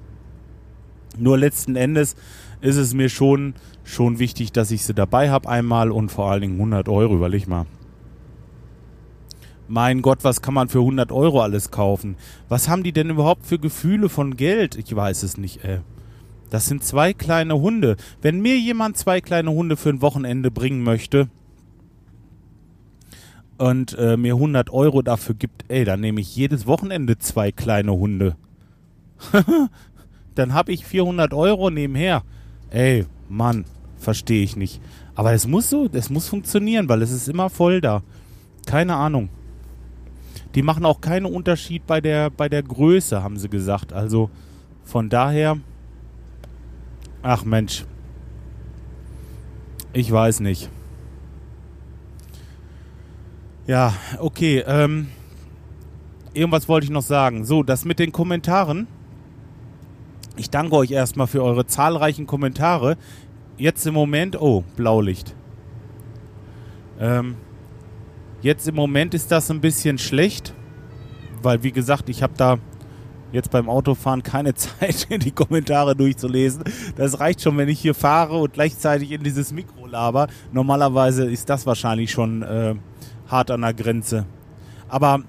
Nur 1.19 1.37
letzten 1.37 1.77
Endes 1.77 2.17
ist 2.63 2.77
es 2.77 2.95
mir 2.95 3.11
schon, 3.11 3.55
schon 3.85 4.19
wichtig, 4.19 4.53
dass 4.53 4.71
ich 4.71 4.85
sie 4.85 4.95
dabei 4.95 5.31
habe 5.31 5.49
einmal 5.49 5.91
und 5.91 6.11
vor 6.11 6.31
allen 6.31 6.41
Dingen 6.41 6.55
100 6.55 6.89
Euro, 6.89 7.15
überleg 7.15 7.47
mal. 7.47 7.67
Mein 9.69 10.03
Gott, 10.03 10.19
was 10.23 10.43
kann 10.43 10.55
man 10.55 10.69
für 10.69 10.81
100 10.81 11.13
Euro 11.13 11.41
alles 11.41 11.71
kaufen? 11.71 12.17
Was 12.49 12.69
haben 12.69 12.83
die 12.83 12.93
denn 12.93 13.11
überhaupt 13.11 13.47
für 13.47 13.59
Gefühle 13.59 14.09
von 14.09 14.37
Geld? 14.37 14.77
Ich 14.77 14.95
weiß 14.95 15.23
es 15.23 15.39
nicht, 15.39 15.65
ey. 15.65 15.81
Das 16.51 16.67
sind 16.67 16.85
zwei 16.85 17.15
kleine 17.15 17.59
Hunde. 17.59 17.97
Wenn 18.21 18.41
mir 18.41 18.59
jemand 18.59 18.99
zwei 18.99 19.23
kleine 19.23 19.51
Hunde 19.53 19.77
für 19.79 19.89
ein 19.89 20.03
Wochenende 20.03 20.51
bringen 20.51 20.83
möchte 20.83 21.31
und 23.57 23.97
äh, 23.99 24.19
mir 24.19 24.35
100 24.35 24.69
Euro 24.71 25.01
dafür 25.01 25.35
gibt, 25.35 25.65
ey, 25.69 25.85
dann 25.85 26.01
nehme 26.01 26.21
ich 26.21 26.37
jedes 26.37 26.67
Wochenende 26.67 27.19
zwei 27.19 27.53
kleine 27.53 27.93
Hunde. 27.93 28.37
dann 30.35 30.53
habe 30.53 30.73
ich 30.73 30.85
400 30.85 31.33
Euro 31.33 31.71
nebenher. 31.71 32.23
Ey, 32.69 33.07
Mann, 33.31 33.65
verstehe 33.97 34.43
ich 34.43 34.57
nicht. 34.57 34.83
Aber 35.15 35.33
es 35.33 35.47
muss 35.47 35.71
so, 35.71 35.89
es 35.91 36.11
muss 36.11 36.29
funktionieren, 36.29 36.89
weil 36.89 37.01
es 37.01 37.13
ist 37.13 37.29
immer 37.29 37.49
voll 37.49 37.81
da. 37.81 38.03
Keine 38.67 38.97
Ahnung. 38.97 39.31
Die 40.55 40.63
machen 40.63 40.85
auch 40.85 41.01
keinen 41.01 41.27
Unterschied 41.27 41.87
bei 41.87 42.01
der, 42.01 42.31
bei 42.31 42.49
der 42.49 42.63
Größe, 42.63 43.23
haben 43.23 43.39
sie 43.39 43.49
gesagt. 43.49 43.93
Also 43.93 44.31
von 44.85 45.09
daher. 45.09 45.59
Ach 47.23 47.45
Mensch. 47.45 47.85
Ich 49.93 50.11
weiß 50.11 50.41
nicht. 50.41 50.71
Ja, 53.67 53.95
okay. 54.19 54.65
Ähm, 54.67 55.09
irgendwas 56.35 56.69
wollte 56.69 56.85
ich 56.85 56.91
noch 56.91 57.03
sagen. 57.03 57.45
So, 57.45 57.63
das 57.63 57.85
mit 57.85 57.99
den 57.99 58.13
Kommentaren. 58.13 58.87
Ich 60.37 60.51
danke 60.51 60.77
euch 60.77 60.91
erstmal 60.91 61.27
für 61.27 61.43
eure 61.43 61.67
zahlreichen 61.67 62.27
Kommentare. 62.27 62.97
Jetzt 63.59 63.87
im 63.87 63.95
Moment, 63.95 64.41
oh, 64.41 64.65
Blaulicht. 64.77 65.35
Ähm, 66.99 67.37
jetzt 68.43 68.69
im 68.69 68.75
Moment 68.75 69.15
ist 69.15 69.33
das 69.33 69.51
ein 69.51 69.61
bisschen 69.61 69.99
schlecht, 69.99 70.55
weil 71.43 71.63
wie 71.63 71.73
gesagt, 71.73 72.09
ich 72.09 72.23
habe 72.23 72.35
da 72.37 72.59
jetzt 73.33 73.51
beim 73.51 73.69
Autofahren 73.69 74.23
keine 74.23 74.55
Zeit, 74.55 75.09
die 75.11 75.31
Kommentare 75.31 75.97
durchzulesen. 75.97 76.65
Das 76.97 77.19
reicht 77.19 77.41
schon, 77.41 77.57
wenn 77.57 77.69
ich 77.69 77.81
hier 77.81 77.95
fahre 77.95 78.39
und 78.39 78.53
gleichzeitig 78.53 79.11
in 79.13 79.23
dieses 79.23 79.53
Mikro 79.53 79.87
laber. 79.87 80.29
Normalerweise 80.53 81.25
ist 81.25 81.49
das 81.49 81.67
wahrscheinlich 81.67 82.11
schon 82.11 82.43
äh, 82.43 82.75
hart 83.29 83.51
an 83.51 83.63
der 83.63 83.75
Grenze. 83.75 84.27
Aber, 84.89 85.23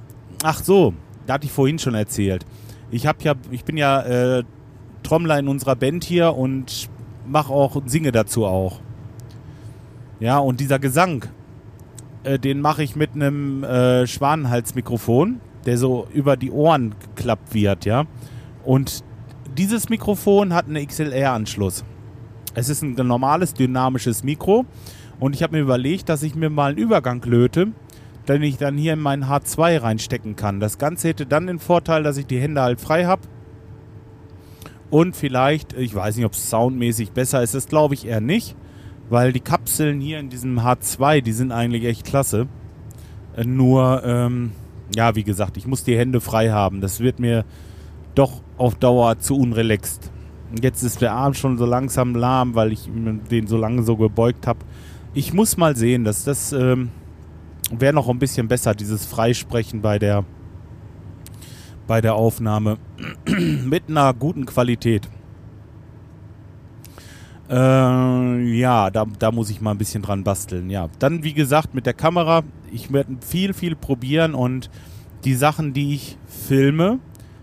ach 0.43 0.61
so, 0.61 0.93
da 1.25 1.35
hatte 1.35 1.45
ich 1.45 1.51
vorhin 1.51 1.79
schon 1.79 1.95
erzählt. 1.95 2.45
Ich, 2.91 3.07
hab 3.07 3.23
ja, 3.23 3.33
ich 3.49 3.63
bin 3.63 3.77
ja 3.77 4.01
äh, 4.01 4.43
Trommler 5.03 5.39
in 5.39 5.47
unserer 5.47 5.75
Band 5.75 6.03
hier 6.03 6.35
und 6.35 6.89
mache 7.25 7.51
auch, 7.51 7.81
singe 7.85 8.11
dazu 8.11 8.45
auch. 8.45 8.81
Ja, 10.19 10.37
und 10.37 10.59
dieser 10.59 10.79
Gesang, 10.79 11.25
äh, 12.23 12.39
den 12.39 12.61
mache 12.61 12.83
ich 12.83 12.95
mit 12.95 13.11
einem 13.15 13.63
äh, 13.63 14.07
Schwanenhalsmikrofon, 14.07 15.39
der 15.65 15.77
so 15.77 16.07
über 16.13 16.37
die 16.37 16.51
Ohren 16.51 16.95
geklappt 16.99 17.53
wird, 17.53 17.85
ja. 17.85 18.05
Und 18.63 19.03
dieses 19.57 19.89
Mikrofon 19.89 20.53
hat 20.53 20.67
einen 20.67 20.85
XLR-Anschluss. 20.85 21.83
Es 22.55 22.69
ist 22.69 22.81
ein 22.83 22.93
normales 22.95 23.53
dynamisches 23.53 24.23
Mikro 24.23 24.65
und 25.19 25.35
ich 25.35 25.43
habe 25.43 25.55
mir 25.55 25.61
überlegt, 25.61 26.09
dass 26.09 26.23
ich 26.23 26.35
mir 26.35 26.49
mal 26.49 26.71
einen 26.71 26.77
Übergang 26.77 27.21
löte, 27.23 27.71
den 28.27 28.43
ich 28.43 28.57
dann 28.57 28.77
hier 28.77 28.93
in 28.93 28.99
meinen 28.99 29.25
H2 29.25 29.81
reinstecken 29.81 30.35
kann. 30.35 30.59
Das 30.59 30.77
Ganze 30.77 31.09
hätte 31.09 31.25
dann 31.25 31.47
den 31.47 31.59
Vorteil, 31.59 32.03
dass 32.03 32.17
ich 32.17 32.25
die 32.25 32.39
Hände 32.39 32.61
halt 32.61 32.79
frei 32.79 33.05
habe 33.05 33.23
und 34.89 35.15
vielleicht, 35.15 35.73
ich 35.73 35.95
weiß 35.95 36.15
nicht, 36.17 36.25
ob 36.25 36.33
es 36.33 36.49
soundmäßig 36.49 37.11
besser 37.11 37.41
ist, 37.41 37.55
das 37.55 37.67
glaube 37.67 37.95
ich 37.95 38.05
eher 38.05 38.21
nicht, 38.21 38.55
weil 39.13 39.31
die 39.31 39.41
Kapseln 39.41 40.01
hier 40.01 40.17
in 40.17 40.29
diesem 40.29 40.59
H2, 40.59 41.21
die 41.21 41.33
sind 41.33 41.51
eigentlich 41.51 41.85
echt 41.85 42.03
klasse. 42.03 42.47
Äh, 43.37 43.43
nur, 43.43 44.01
ähm, 44.03 44.53
ja, 44.95 45.15
wie 45.15 45.23
gesagt, 45.23 45.55
ich 45.55 45.67
muss 45.67 45.83
die 45.83 45.95
Hände 45.95 46.19
frei 46.19 46.49
haben. 46.49 46.81
Das 46.81 46.99
wird 46.99 47.19
mir 47.19 47.45
doch 48.15 48.41
auf 48.57 48.73
Dauer 48.73 49.19
zu 49.19 49.37
unrelaxed. 49.37 50.09
Jetzt 50.59 50.81
ist 50.81 50.99
der 50.99 51.11
Arm 51.13 51.35
schon 51.35 51.59
so 51.59 51.65
langsam 51.67 52.15
lahm, 52.15 52.55
weil 52.55 52.71
ich 52.71 52.89
den 53.29 53.45
so 53.45 53.55
lange 53.55 53.83
so 53.83 53.97
gebeugt 53.97 54.47
habe. 54.47 54.61
Ich 55.13 55.31
muss 55.31 55.57
mal 55.57 55.75
sehen, 55.75 56.05
dass 56.05 56.23
das 56.23 56.51
ähm, 56.51 56.89
wäre 57.69 57.93
noch 57.93 58.09
ein 58.09 58.17
bisschen 58.17 58.47
besser, 58.47 58.73
dieses 58.73 59.05
Freisprechen 59.05 59.83
bei 59.83 59.99
der 59.99 60.25
bei 61.85 62.01
der 62.01 62.15
Aufnahme 62.15 62.79
mit 63.63 63.89
einer 63.89 64.11
guten 64.15 64.47
Qualität. 64.47 65.07
Äh, 67.49 68.57
ja, 68.57 68.89
da, 68.89 69.05
da 69.19 69.31
muss 69.31 69.49
ich 69.49 69.61
mal 69.61 69.71
ein 69.71 69.77
bisschen 69.77 70.01
dran 70.01 70.23
basteln. 70.23 70.69
Ja, 70.69 70.89
dann 70.99 71.23
wie 71.23 71.33
gesagt 71.33 71.73
mit 71.73 71.85
der 71.85 71.93
Kamera. 71.93 72.43
Ich 72.71 72.91
werde 72.91 73.17
viel, 73.21 73.53
viel 73.53 73.75
probieren 73.75 74.33
und 74.33 74.69
die 75.25 75.35
Sachen, 75.35 75.73
die 75.73 75.93
ich 75.93 76.17
filme, 76.27 76.99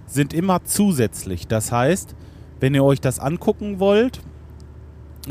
sind 0.07 0.35
immer 0.35 0.65
zusätzlich. 0.65 1.47
Das 1.47 1.71
heißt, 1.71 2.15
wenn 2.59 2.75
ihr 2.75 2.85
euch 2.85 3.01
das 3.01 3.19
angucken 3.19 3.79
wollt, 3.79 4.21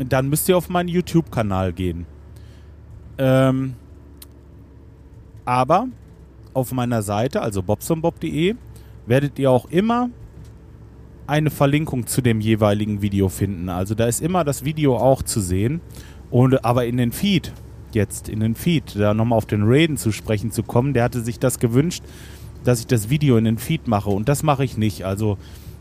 dann 0.08 0.28
müsst 0.28 0.48
ihr 0.48 0.56
auf 0.56 0.68
meinen 0.68 0.88
YouTube-Kanal 0.88 1.72
gehen. 1.72 2.06
Ähm, 3.18 3.74
aber 5.44 5.88
auf 6.54 6.72
meiner 6.72 7.02
Seite, 7.02 7.42
also 7.42 7.62
bobsonbob.de, 7.62 8.54
werdet 9.06 9.38
ihr 9.38 9.50
auch 9.50 9.66
immer 9.70 10.10
eine 11.30 11.50
Verlinkung 11.50 12.06
zu 12.06 12.20
dem 12.20 12.40
jeweiligen 12.40 13.02
Video 13.02 13.28
finden. 13.28 13.68
Also 13.68 13.94
da 13.94 14.06
ist 14.06 14.20
immer 14.20 14.44
das 14.44 14.64
Video 14.64 14.96
auch 14.96 15.22
zu 15.22 15.40
sehen. 15.40 15.80
Und, 16.30 16.64
aber 16.64 16.86
in 16.86 16.96
den 16.96 17.12
Feed, 17.12 17.52
jetzt 17.92 18.28
in 18.28 18.40
den 18.40 18.54
Feed, 18.54 18.96
da 18.96 19.14
nochmal 19.14 19.36
auf 19.36 19.46
den 19.46 19.62
Raiden 19.64 19.96
zu 19.96 20.12
sprechen 20.12 20.50
zu 20.50 20.62
kommen, 20.62 20.92
der 20.92 21.04
hatte 21.04 21.20
sich 21.20 21.38
das 21.38 21.58
gewünscht, 21.58 22.02
dass 22.64 22.80
ich 22.80 22.86
das 22.86 23.10
Video 23.10 23.36
in 23.36 23.44
den 23.44 23.58
Feed 23.58 23.86
mache. 23.86 24.10
Und 24.10 24.28
das 24.28 24.42
mache 24.42 24.64
ich 24.64 24.76
nicht. 24.76 25.04
Also 25.04 25.38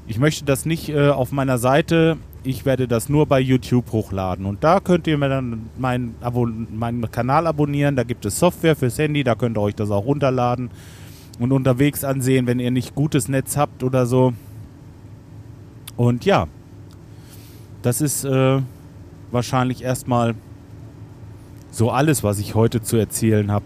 ich 0.07 0.19
möchte 0.19 0.45
das 0.45 0.65
nicht 0.65 0.89
äh, 0.89 1.09
auf 1.09 1.31
meiner 1.31 1.57
Seite. 1.57 2.17
Ich 2.43 2.65
werde 2.65 2.87
das 2.87 3.09
nur 3.09 3.25
bei 3.25 3.39
YouTube 3.39 3.91
hochladen. 3.91 4.45
Und 4.45 4.63
da 4.63 4.79
könnt 4.79 5.07
ihr 5.07 5.17
mir 5.17 5.29
dann 5.29 5.69
meinen, 5.77 6.15
meinen 6.71 7.09
Kanal 7.11 7.47
abonnieren. 7.47 7.95
Da 7.95 8.03
gibt 8.03 8.25
es 8.25 8.39
Software 8.39 8.75
fürs 8.75 8.99
Handy. 8.99 9.23
Da 9.23 9.33
könnt 9.35 9.57
ihr 9.57 9.61
euch 9.61 9.75
das 9.75 9.89
auch 9.89 10.05
runterladen 10.05 10.69
und 11.39 11.51
unterwegs 11.51 12.03
ansehen, 12.03 12.45
wenn 12.45 12.59
ihr 12.59 12.71
nicht 12.71 12.93
gutes 12.93 13.29
Netz 13.29 13.57
habt 13.57 13.83
oder 13.83 14.05
so. 14.05 14.33
Und 15.99 16.23
ja, 16.23 16.47
das 17.81 17.99
ist 17.99 18.23
äh, 18.23 18.61
wahrscheinlich 19.31 19.83
erstmal 19.83 20.33
so 21.71 21.91
alles, 21.91 22.23
was 22.23 22.39
ich 22.39 22.55
heute 22.55 22.81
zu 22.81 22.95
erzählen 22.95 23.51
habe. 23.51 23.65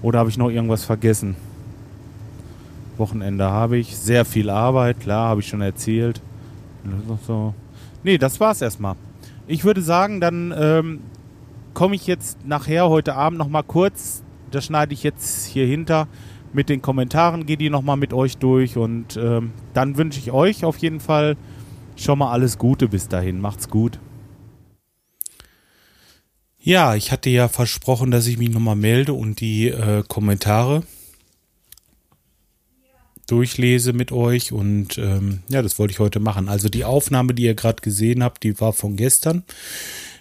Oder 0.00 0.20
habe 0.20 0.30
ich 0.30 0.38
noch 0.38 0.48
irgendwas 0.48 0.86
vergessen? 0.86 1.36
Wochenende 2.96 3.50
habe 3.50 3.76
ich 3.76 3.98
sehr 3.98 4.24
viel 4.24 4.48
Arbeit, 4.48 5.00
klar, 5.00 5.28
habe 5.28 5.42
ich 5.42 5.48
schon 5.48 5.60
erzählt. 5.60 6.22
So. 7.26 7.52
Nee, 8.02 8.16
das 8.16 8.40
war's 8.40 8.62
erstmal. 8.62 8.94
Ich 9.46 9.62
würde 9.64 9.82
sagen, 9.82 10.22
dann 10.22 10.54
ähm, 10.58 11.00
komme 11.74 11.96
ich 11.96 12.06
jetzt 12.06 12.46
nachher 12.46 12.88
heute 12.88 13.14
Abend 13.14 13.38
noch 13.38 13.48
mal 13.48 13.62
kurz. 13.62 14.22
Das 14.50 14.64
schneide 14.64 14.94
ich 14.94 15.02
jetzt 15.02 15.44
hier 15.44 15.66
hinter 15.66 16.08
mit 16.52 16.68
den 16.68 16.82
Kommentaren 16.82 17.46
geht 17.46 17.60
die 17.60 17.70
nochmal 17.70 17.96
mit 17.96 18.12
euch 18.12 18.38
durch 18.38 18.76
und 18.76 19.16
ähm, 19.16 19.52
dann 19.74 19.96
wünsche 19.96 20.18
ich 20.18 20.32
euch 20.32 20.64
auf 20.64 20.78
jeden 20.78 21.00
Fall 21.00 21.36
schon 22.02 22.18
mal 22.18 22.32
alles 22.32 22.58
Gute 22.58 22.88
bis 22.88 23.08
dahin. 23.08 23.40
Macht's 23.40 23.68
gut. 23.68 23.98
Ja, 26.60 26.94
ich 26.94 27.12
hatte 27.12 27.30
ja 27.30 27.48
versprochen, 27.48 28.10
dass 28.10 28.26
ich 28.26 28.36
mich 28.36 28.50
nochmal 28.50 28.76
melde 28.76 29.12
und 29.12 29.40
die 29.40 29.68
äh, 29.68 30.02
Kommentare 30.06 30.82
durchlese 33.26 33.92
mit 33.92 34.10
euch 34.10 34.52
und 34.52 34.98
ähm, 34.98 35.40
ja, 35.48 35.62
das 35.62 35.78
wollte 35.78 35.92
ich 35.92 35.98
heute 35.98 36.18
machen. 36.18 36.48
Also 36.48 36.68
die 36.68 36.84
Aufnahme, 36.84 37.34
die 37.34 37.44
ihr 37.44 37.54
gerade 37.54 37.82
gesehen 37.82 38.22
habt, 38.22 38.42
die 38.42 38.58
war 38.60 38.72
von 38.72 38.96
gestern. 38.96 39.44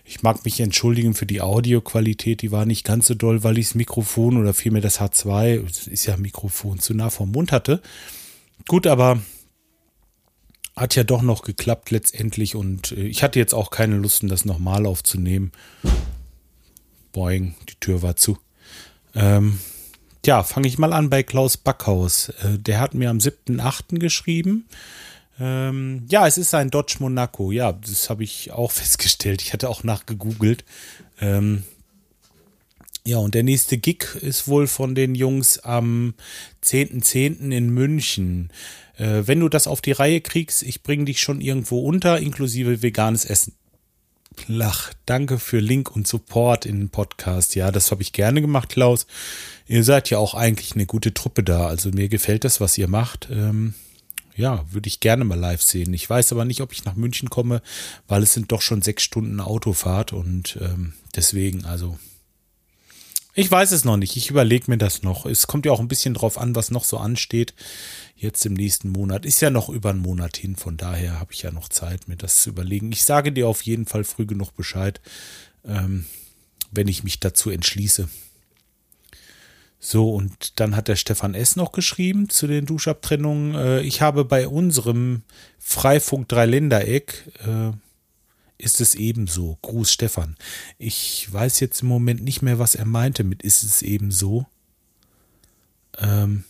Ich 0.03 0.23
mag 0.23 0.45
mich 0.45 0.59
entschuldigen 0.59 1.13
für 1.13 1.25
die 1.25 1.41
Audioqualität, 1.41 2.41
die 2.41 2.51
war 2.51 2.65
nicht 2.65 2.85
ganz 2.85 3.07
so 3.07 3.13
doll, 3.13 3.43
weil 3.43 3.57
ich 3.57 3.67
das 3.67 3.75
Mikrofon 3.75 4.37
oder 4.37 4.53
vielmehr 4.53 4.81
das 4.81 5.01
H2, 5.01 5.63
das 5.63 5.87
ist 5.87 6.05
ja 6.05 6.15
Mikrofon, 6.17 6.79
zu 6.79 6.93
nah 6.93 7.09
vom 7.09 7.31
Mund 7.31 7.51
hatte. 7.51 7.81
Gut, 8.67 8.87
aber 8.87 9.19
hat 10.77 10.95
ja 10.95 11.03
doch 11.03 11.23
noch 11.23 11.41
geklappt 11.41 11.91
letztendlich 11.91 12.55
und 12.55 12.91
äh, 12.93 13.07
ich 13.07 13.23
hatte 13.23 13.39
jetzt 13.39 13.53
auch 13.53 13.71
keine 13.71 13.97
Lust, 13.97 14.23
das 14.23 14.45
nochmal 14.45 14.85
aufzunehmen. 14.85 15.51
Boing, 17.11 17.55
die 17.67 17.75
Tür 17.79 18.03
war 18.03 18.15
zu. 18.15 18.37
Ähm, 19.15 19.59
ja, 20.25 20.43
fange 20.43 20.67
ich 20.67 20.77
mal 20.77 20.93
an 20.93 21.09
bei 21.09 21.23
Klaus 21.23 21.57
Backhaus. 21.57 22.29
Äh, 22.43 22.59
der 22.59 22.79
hat 22.79 22.93
mir 22.93 23.09
am 23.09 23.17
7.8. 23.17 23.97
geschrieben. 23.97 24.67
Ähm, 25.39 26.05
ja, 26.09 26.27
es 26.27 26.37
ist 26.37 26.53
ein 26.53 26.69
Dodge 26.69 26.97
Monaco. 26.99 27.51
Ja, 27.51 27.71
das 27.71 28.09
habe 28.09 28.23
ich 28.23 28.51
auch 28.51 28.71
festgestellt. 28.73 29.41
Ich 29.41 29.53
hatte 29.53 29.69
auch 29.69 29.83
nachgegoogelt. 29.83 30.63
Ähm, 31.19 31.63
ja, 33.03 33.17
und 33.17 33.35
der 33.35 33.43
nächste 33.43 33.77
Gig 33.77 34.03
ist 34.21 34.47
wohl 34.47 34.67
von 34.67 34.93
den 34.93 35.15
Jungs 35.15 35.59
am 35.59 36.13
10.10. 36.65 37.03
.10. 37.39 37.51
in 37.51 37.69
München. 37.69 38.51
Äh, 38.97 39.23
wenn 39.25 39.39
du 39.39 39.49
das 39.49 39.67
auf 39.67 39.81
die 39.81 39.91
Reihe 39.91 40.21
kriegst, 40.21 40.63
ich 40.63 40.83
bringe 40.83 41.05
dich 41.05 41.21
schon 41.21 41.41
irgendwo 41.41 41.79
unter, 41.79 42.19
inklusive 42.19 42.81
veganes 42.81 43.25
Essen. 43.25 43.53
Lach, 44.47 44.93
danke 45.05 45.39
für 45.39 45.59
Link 45.59 45.95
und 45.95 46.07
Support 46.07 46.65
in 46.65 46.79
den 46.79 46.89
Podcast. 46.89 47.55
Ja, 47.55 47.71
das 47.71 47.91
habe 47.91 48.03
ich 48.03 48.13
gerne 48.13 48.41
gemacht, 48.41 48.69
Klaus. 48.69 49.07
Ihr 49.67 49.83
seid 49.83 50.09
ja 50.09 50.19
auch 50.19 50.35
eigentlich 50.35 50.73
eine 50.73 50.85
gute 50.85 51.13
Truppe 51.13 51.43
da. 51.43 51.67
Also 51.67 51.89
mir 51.89 52.07
gefällt 52.07 52.43
das, 52.43 52.61
was 52.61 52.77
ihr 52.77 52.87
macht. 52.87 53.29
Ähm, 53.31 53.73
ja, 54.35 54.63
würde 54.71 54.87
ich 54.87 54.99
gerne 54.99 55.25
mal 55.25 55.39
live 55.39 55.63
sehen. 55.63 55.93
Ich 55.93 56.07
weiß 56.07 56.31
aber 56.31 56.45
nicht, 56.45 56.61
ob 56.61 56.71
ich 56.71 56.85
nach 56.85 56.95
München 56.95 57.29
komme, 57.29 57.61
weil 58.07 58.21
es 58.21 58.33
sind 58.33 58.51
doch 58.51 58.61
schon 58.61 58.83
sechs 58.83 59.01
Stunden 59.03 59.39
Autofahrt 59.39 60.13
und 60.13 60.59
ähm, 60.61 60.93
deswegen, 61.15 61.65
also 61.65 61.97
ich 63.37 63.51
weiß 63.51 63.71
es 63.71 63.85
noch 63.85 63.97
nicht. 63.97 64.17
Ich 64.17 64.31
überlege 64.31 64.65
mir 64.67 64.79
das 64.79 65.03
noch. 65.03 65.27
Es 65.27 65.45
kommt 65.45 65.67
ja 65.67 65.71
auch 65.71 65.79
ein 65.79 65.87
bisschen 65.87 66.15
drauf 66.15 66.39
an, 66.39 66.55
was 66.55 66.71
noch 66.71 66.83
so 66.83 66.97
ansteht. 66.97 67.53
Jetzt 68.15 68.43
im 68.47 68.55
nächsten 68.55 68.89
Monat. 68.89 69.27
Ist 69.27 69.41
ja 69.41 69.51
noch 69.51 69.69
über 69.69 69.91
einen 69.91 69.99
Monat 69.99 70.37
hin. 70.37 70.55
Von 70.55 70.75
daher 70.75 71.19
habe 71.19 71.33
ich 71.33 71.43
ja 71.43 71.51
noch 71.51 71.69
Zeit, 71.69 72.07
mir 72.07 72.15
das 72.15 72.41
zu 72.41 72.49
überlegen. 72.49 72.91
Ich 72.91 73.03
sage 73.03 73.31
dir 73.31 73.47
auf 73.47 73.61
jeden 73.61 73.85
Fall 73.85 74.05
früh 74.05 74.25
genug 74.25 74.55
Bescheid, 74.55 75.01
ähm, 75.63 76.05
wenn 76.71 76.87
ich 76.87 77.03
mich 77.03 77.19
dazu 77.19 77.51
entschließe. 77.51 78.09
So, 79.79 80.15
und 80.15 80.59
dann 80.59 80.75
hat 80.75 80.87
der 80.87 80.95
Stefan 80.95 81.35
S. 81.35 81.55
noch 81.55 81.73
geschrieben 81.73 82.29
zu 82.29 82.47
den 82.47 82.65
Duschabtrennungen. 82.65 83.53
Äh, 83.53 83.81
ich 83.81 84.01
habe 84.01 84.25
bei 84.25 84.47
unserem 84.47 85.21
Freifunk 85.59 86.27
Dreiländereck 86.27 87.31
äh, 87.45 87.71
ist 88.57 88.81
es 88.81 88.95
ebenso. 88.95 89.57
Gruß 89.61 89.91
Stefan. 89.91 90.35
Ich 90.77 91.31
weiß 91.31 91.59
jetzt 91.59 91.81
im 91.81 91.87
Moment 91.87 92.23
nicht 92.23 92.41
mehr, 92.41 92.59
was 92.59 92.75
er 92.75 92.85
meinte 92.85 93.23
mit 93.23 93.43
ist 93.43 93.63
es 93.63 93.81
ebenso. 93.81 94.45
Ähm, 95.99 96.43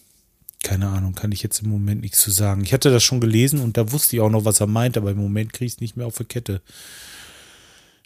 keine 0.64 0.88
Ahnung, 0.88 1.14
kann 1.14 1.32
ich 1.32 1.44
jetzt 1.44 1.62
im 1.62 1.70
Moment 1.70 2.02
nichts 2.02 2.20
zu 2.20 2.32
sagen. 2.32 2.64
Ich 2.64 2.74
hatte 2.74 2.92
das 2.92 3.04
schon 3.04 3.22
gelesen 3.22 3.60
und 3.60 3.78
da 3.78 3.92
wusste 3.92 4.16
ich 4.16 4.22
auch 4.22 4.30
noch, 4.30 4.46
was 4.46 4.60
er 4.60 4.68
meint, 4.68 4.98
aber 4.98 5.12
im 5.12 5.18
Moment 5.18 5.54
kriege 5.54 5.68
ich 5.68 5.74
es 5.74 5.82
nicht 5.82 5.96
mehr 5.96 6.08
auf 6.08 6.18
der 6.18 6.26
Kette. 6.26 6.62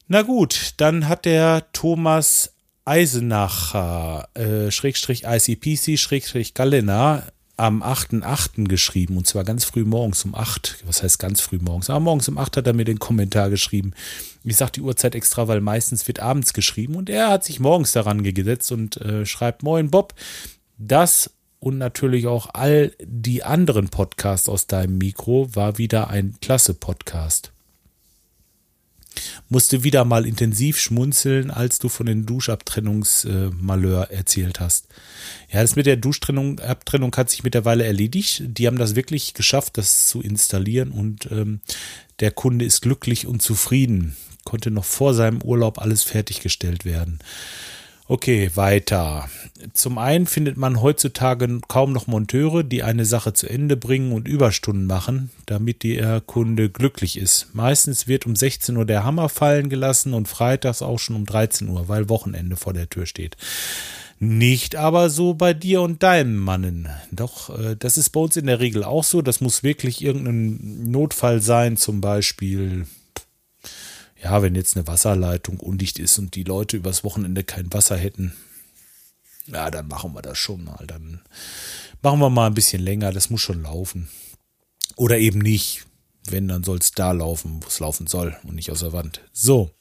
Na 0.08 0.24
gut, 0.24 0.74
dann 0.78 1.08
hat 1.08 1.26
der 1.26 1.72
Thomas 1.72 2.54
Eisenacher, 2.84 4.28
äh, 4.34 4.72
Schrägstrich 4.72 5.24
ICPC, 5.24 5.98
Schrägstrich 5.98 6.54
Galena, 6.54 7.24
am 7.62 7.84
8.8. 7.84 8.68
geschrieben 8.68 9.18
und 9.18 9.28
zwar 9.28 9.44
ganz 9.44 9.66
früh 9.66 9.84
morgens 9.84 10.26
um 10.26 10.34
8. 10.34 10.84
Was 10.86 11.04
heißt 11.04 11.20
ganz 11.20 11.42
früh 11.42 11.60
morgens? 11.62 11.92
Aber 11.92 12.00
morgens 12.00 12.28
um 12.28 12.40
8 12.40 12.58
hat 12.58 12.68
er 12.68 12.74
mir 12.74 12.86
den 12.86 12.98
Kommentar 12.98 13.52
geschrieben. 13.52 13.94
Ich 14.44 14.58
sage 14.58 14.72
die 14.74 14.82
Uhrzeit 14.82 15.14
extra, 15.14 15.48
weil 15.48 15.62
meistens 15.62 16.08
wird 16.08 16.20
abends 16.20 16.54
geschrieben 16.54 16.96
und 16.96 17.10
er 17.10 17.30
hat 17.30 17.44
sich 17.44 17.60
morgens 17.60 17.92
daran 17.92 18.24
gesetzt 18.24 18.72
und 18.72 18.98
äh, 18.98 19.28
schreibt: 19.28 19.62
Moin 19.62 19.92
Bob, 19.92 20.16
das 20.80 21.30
und 21.60 21.78
natürlich 21.78 22.26
auch 22.26 22.50
all 22.54 22.94
die 23.00 23.44
anderen 23.44 23.90
Podcasts 23.90 24.50
aus 24.50 24.66
deinem 24.66 24.98
Mikro 24.98 25.48
war 25.54 25.78
wieder 25.78 26.10
ein 26.10 26.36
klasse 26.42 26.74
Podcast 26.74 27.52
musste 29.50 29.84
wieder 29.84 30.06
mal 30.06 30.26
intensiv 30.26 30.80
schmunzeln, 30.80 31.52
als 31.52 31.80
du 31.80 31.90
von 31.90 32.06
den 32.06 32.26
Duschabtrennungsmalheur 32.26 34.10
äh, 34.10 34.16
erzählt 34.16 34.60
hast. 34.60 34.88
Ja, 35.52 35.62
das 35.62 35.76
mit 35.76 35.86
der 35.86 35.98
Duschtrennung, 35.98 36.60
Abtrennung 36.60 37.16
hat 37.16 37.30
sich 37.30 37.44
mittlerweile 37.44 37.86
erledigt. 37.86 38.44
Die 38.46 38.68
haben 38.68 38.78
das 38.78 38.96
wirklich 38.96 39.34
geschafft, 39.34 39.78
das 39.78 40.08
zu 40.08 40.22
installieren 40.22 40.92
und 40.92 41.30
ähm, 41.32 41.62
der 42.20 42.32
Kunde 42.32 42.66
ist 42.66 42.82
glücklich 42.82 43.28
und 43.28 43.42
zufrieden. 43.42 44.16
Konnte 44.44 44.72
noch 44.72 44.86
vor 44.86 45.14
seinem 45.14 45.42
Urlaub 45.42 45.80
alles 45.80 46.04
fertiggestellt 46.04 46.86
werden. 46.86 47.20
Okay, 48.12 48.52
weiter. 48.56 49.30
Zum 49.72 49.98
einen 49.98 50.28
findet 50.28 50.58
man 50.58 50.82
heutzutage 50.82 51.62
kaum 51.70 51.94
noch 51.94 52.08
Monteure, 52.08 52.62
die 52.62 52.84
eine 52.84 53.06
Sache 53.06 53.32
zu 53.32 53.48
Ende 53.48 53.78
bringen 53.78 54.12
und 54.12 54.28
Überstunden 54.28 54.86
machen, 54.86 55.32
damit 55.46 55.84
der 55.84 56.20
Kunde 56.20 56.70
glücklich 56.70 57.18
ist. 57.18 57.56
Meistens 57.56 58.10
wird 58.10 58.26
um 58.26 58.36
16 58.36 58.76
Uhr 58.76 58.84
der 58.84 59.06
Hammer 59.06 59.30
fallen 59.30 59.70
gelassen 59.70 60.14
und 60.14 60.28
freitags 60.28 60.82
auch 60.82 61.00
schon 61.00 61.16
um 61.16 61.26
13 61.26 61.70
Uhr, 61.70 61.88
weil 61.88 62.10
Wochenende 62.10 62.58
vor 62.58 62.74
der 62.74 62.90
Tür 62.90 63.06
steht. 63.06 63.38
Nicht 64.20 64.76
aber 64.76 65.10
so 65.10 65.34
bei 65.34 65.54
dir 65.54 65.82
und 65.82 66.04
deinem 66.04 66.36
Mannen. 66.36 66.90
Doch, 67.14 67.58
äh, 67.58 67.78
das 67.80 67.98
ist 67.98 68.10
bei 68.10 68.20
uns 68.20 68.36
in 68.36 68.48
der 68.48 68.60
Regel 68.60 68.84
auch 68.84 69.06
so. 69.06 69.22
Das 69.22 69.40
muss 69.40 69.64
wirklich 69.64 70.04
irgendein 70.04 70.92
Notfall 70.92 71.42
sein, 71.42 71.78
zum 71.78 72.02
Beispiel 72.02 72.88
ja, 74.24 74.42
wenn 74.42 74.56
jetzt 74.56 74.76
eine 74.76 74.88
Wasserleitung 74.88 75.60
undicht 75.60 76.00
ist 76.00 76.18
und 76.20 76.36
die 76.36 76.44
Leute 76.44 76.78
übers 76.78 77.04
Wochenende 77.04 77.44
kein 77.44 77.74
Wasser 77.74 77.98
hätten, 77.98 78.34
ja, 79.48 79.72
dann 79.72 79.88
machen 79.88 80.14
wir 80.14 80.22
das 80.22 80.38
schon 80.38 80.64
mal. 80.64 80.86
Dann 80.86 81.22
machen 82.02 82.20
wir 82.20 82.30
mal 82.30 82.48
ein 82.48 82.54
bisschen 82.54 82.82
länger. 82.82 83.12
Das 83.12 83.30
muss 83.30 83.42
schon 83.42 83.64
laufen. 83.64 84.10
Oder 84.96 85.18
eben 85.18 85.40
nicht. 85.40 85.86
Wenn, 86.30 86.48
dann 86.48 86.64
soll 86.64 86.78
es 86.78 86.92
da 86.92 87.12
laufen, 87.12 87.62
wo 87.64 87.68
es 87.68 87.80
laufen 87.80 88.06
soll 88.06 88.38
und 88.44 88.56
nicht 88.56 88.72
aus 88.72 88.82
der 88.82 88.94
Wand. 88.94 89.22
So. 89.34 89.72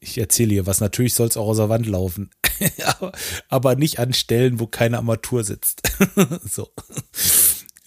Ich 0.00 0.16
erzähle 0.16 0.52
hier 0.52 0.66
was. 0.66 0.80
Natürlich 0.80 1.12
soll 1.12 1.28
es 1.28 1.36
auch 1.36 1.48
aus 1.48 1.58
der 1.58 1.68
Wand 1.68 1.86
laufen. 1.86 2.30
aber 3.48 3.76
nicht 3.76 3.98
an 3.98 4.14
Stellen, 4.14 4.58
wo 4.58 4.66
keine 4.66 4.96
Armatur 4.96 5.44
sitzt. 5.44 5.82
so 6.50 6.70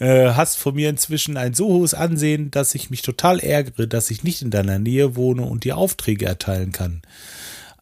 äh, 0.01 0.33
hast 0.33 0.57
von 0.57 0.73
mir 0.73 0.89
inzwischen 0.89 1.37
ein 1.37 1.53
so 1.53 1.67
hohes 1.67 1.93
Ansehen, 1.93 2.49
dass 2.49 2.73
ich 2.73 2.89
mich 2.89 3.03
total 3.03 3.39
ärgere, 3.39 3.87
dass 3.87 4.09
ich 4.09 4.23
nicht 4.23 4.41
in 4.41 4.49
deiner 4.49 4.79
Nähe 4.79 5.15
wohne 5.15 5.43
und 5.43 5.63
dir 5.63 5.77
Aufträge 5.77 6.25
erteilen 6.25 6.71
kann. 6.71 7.03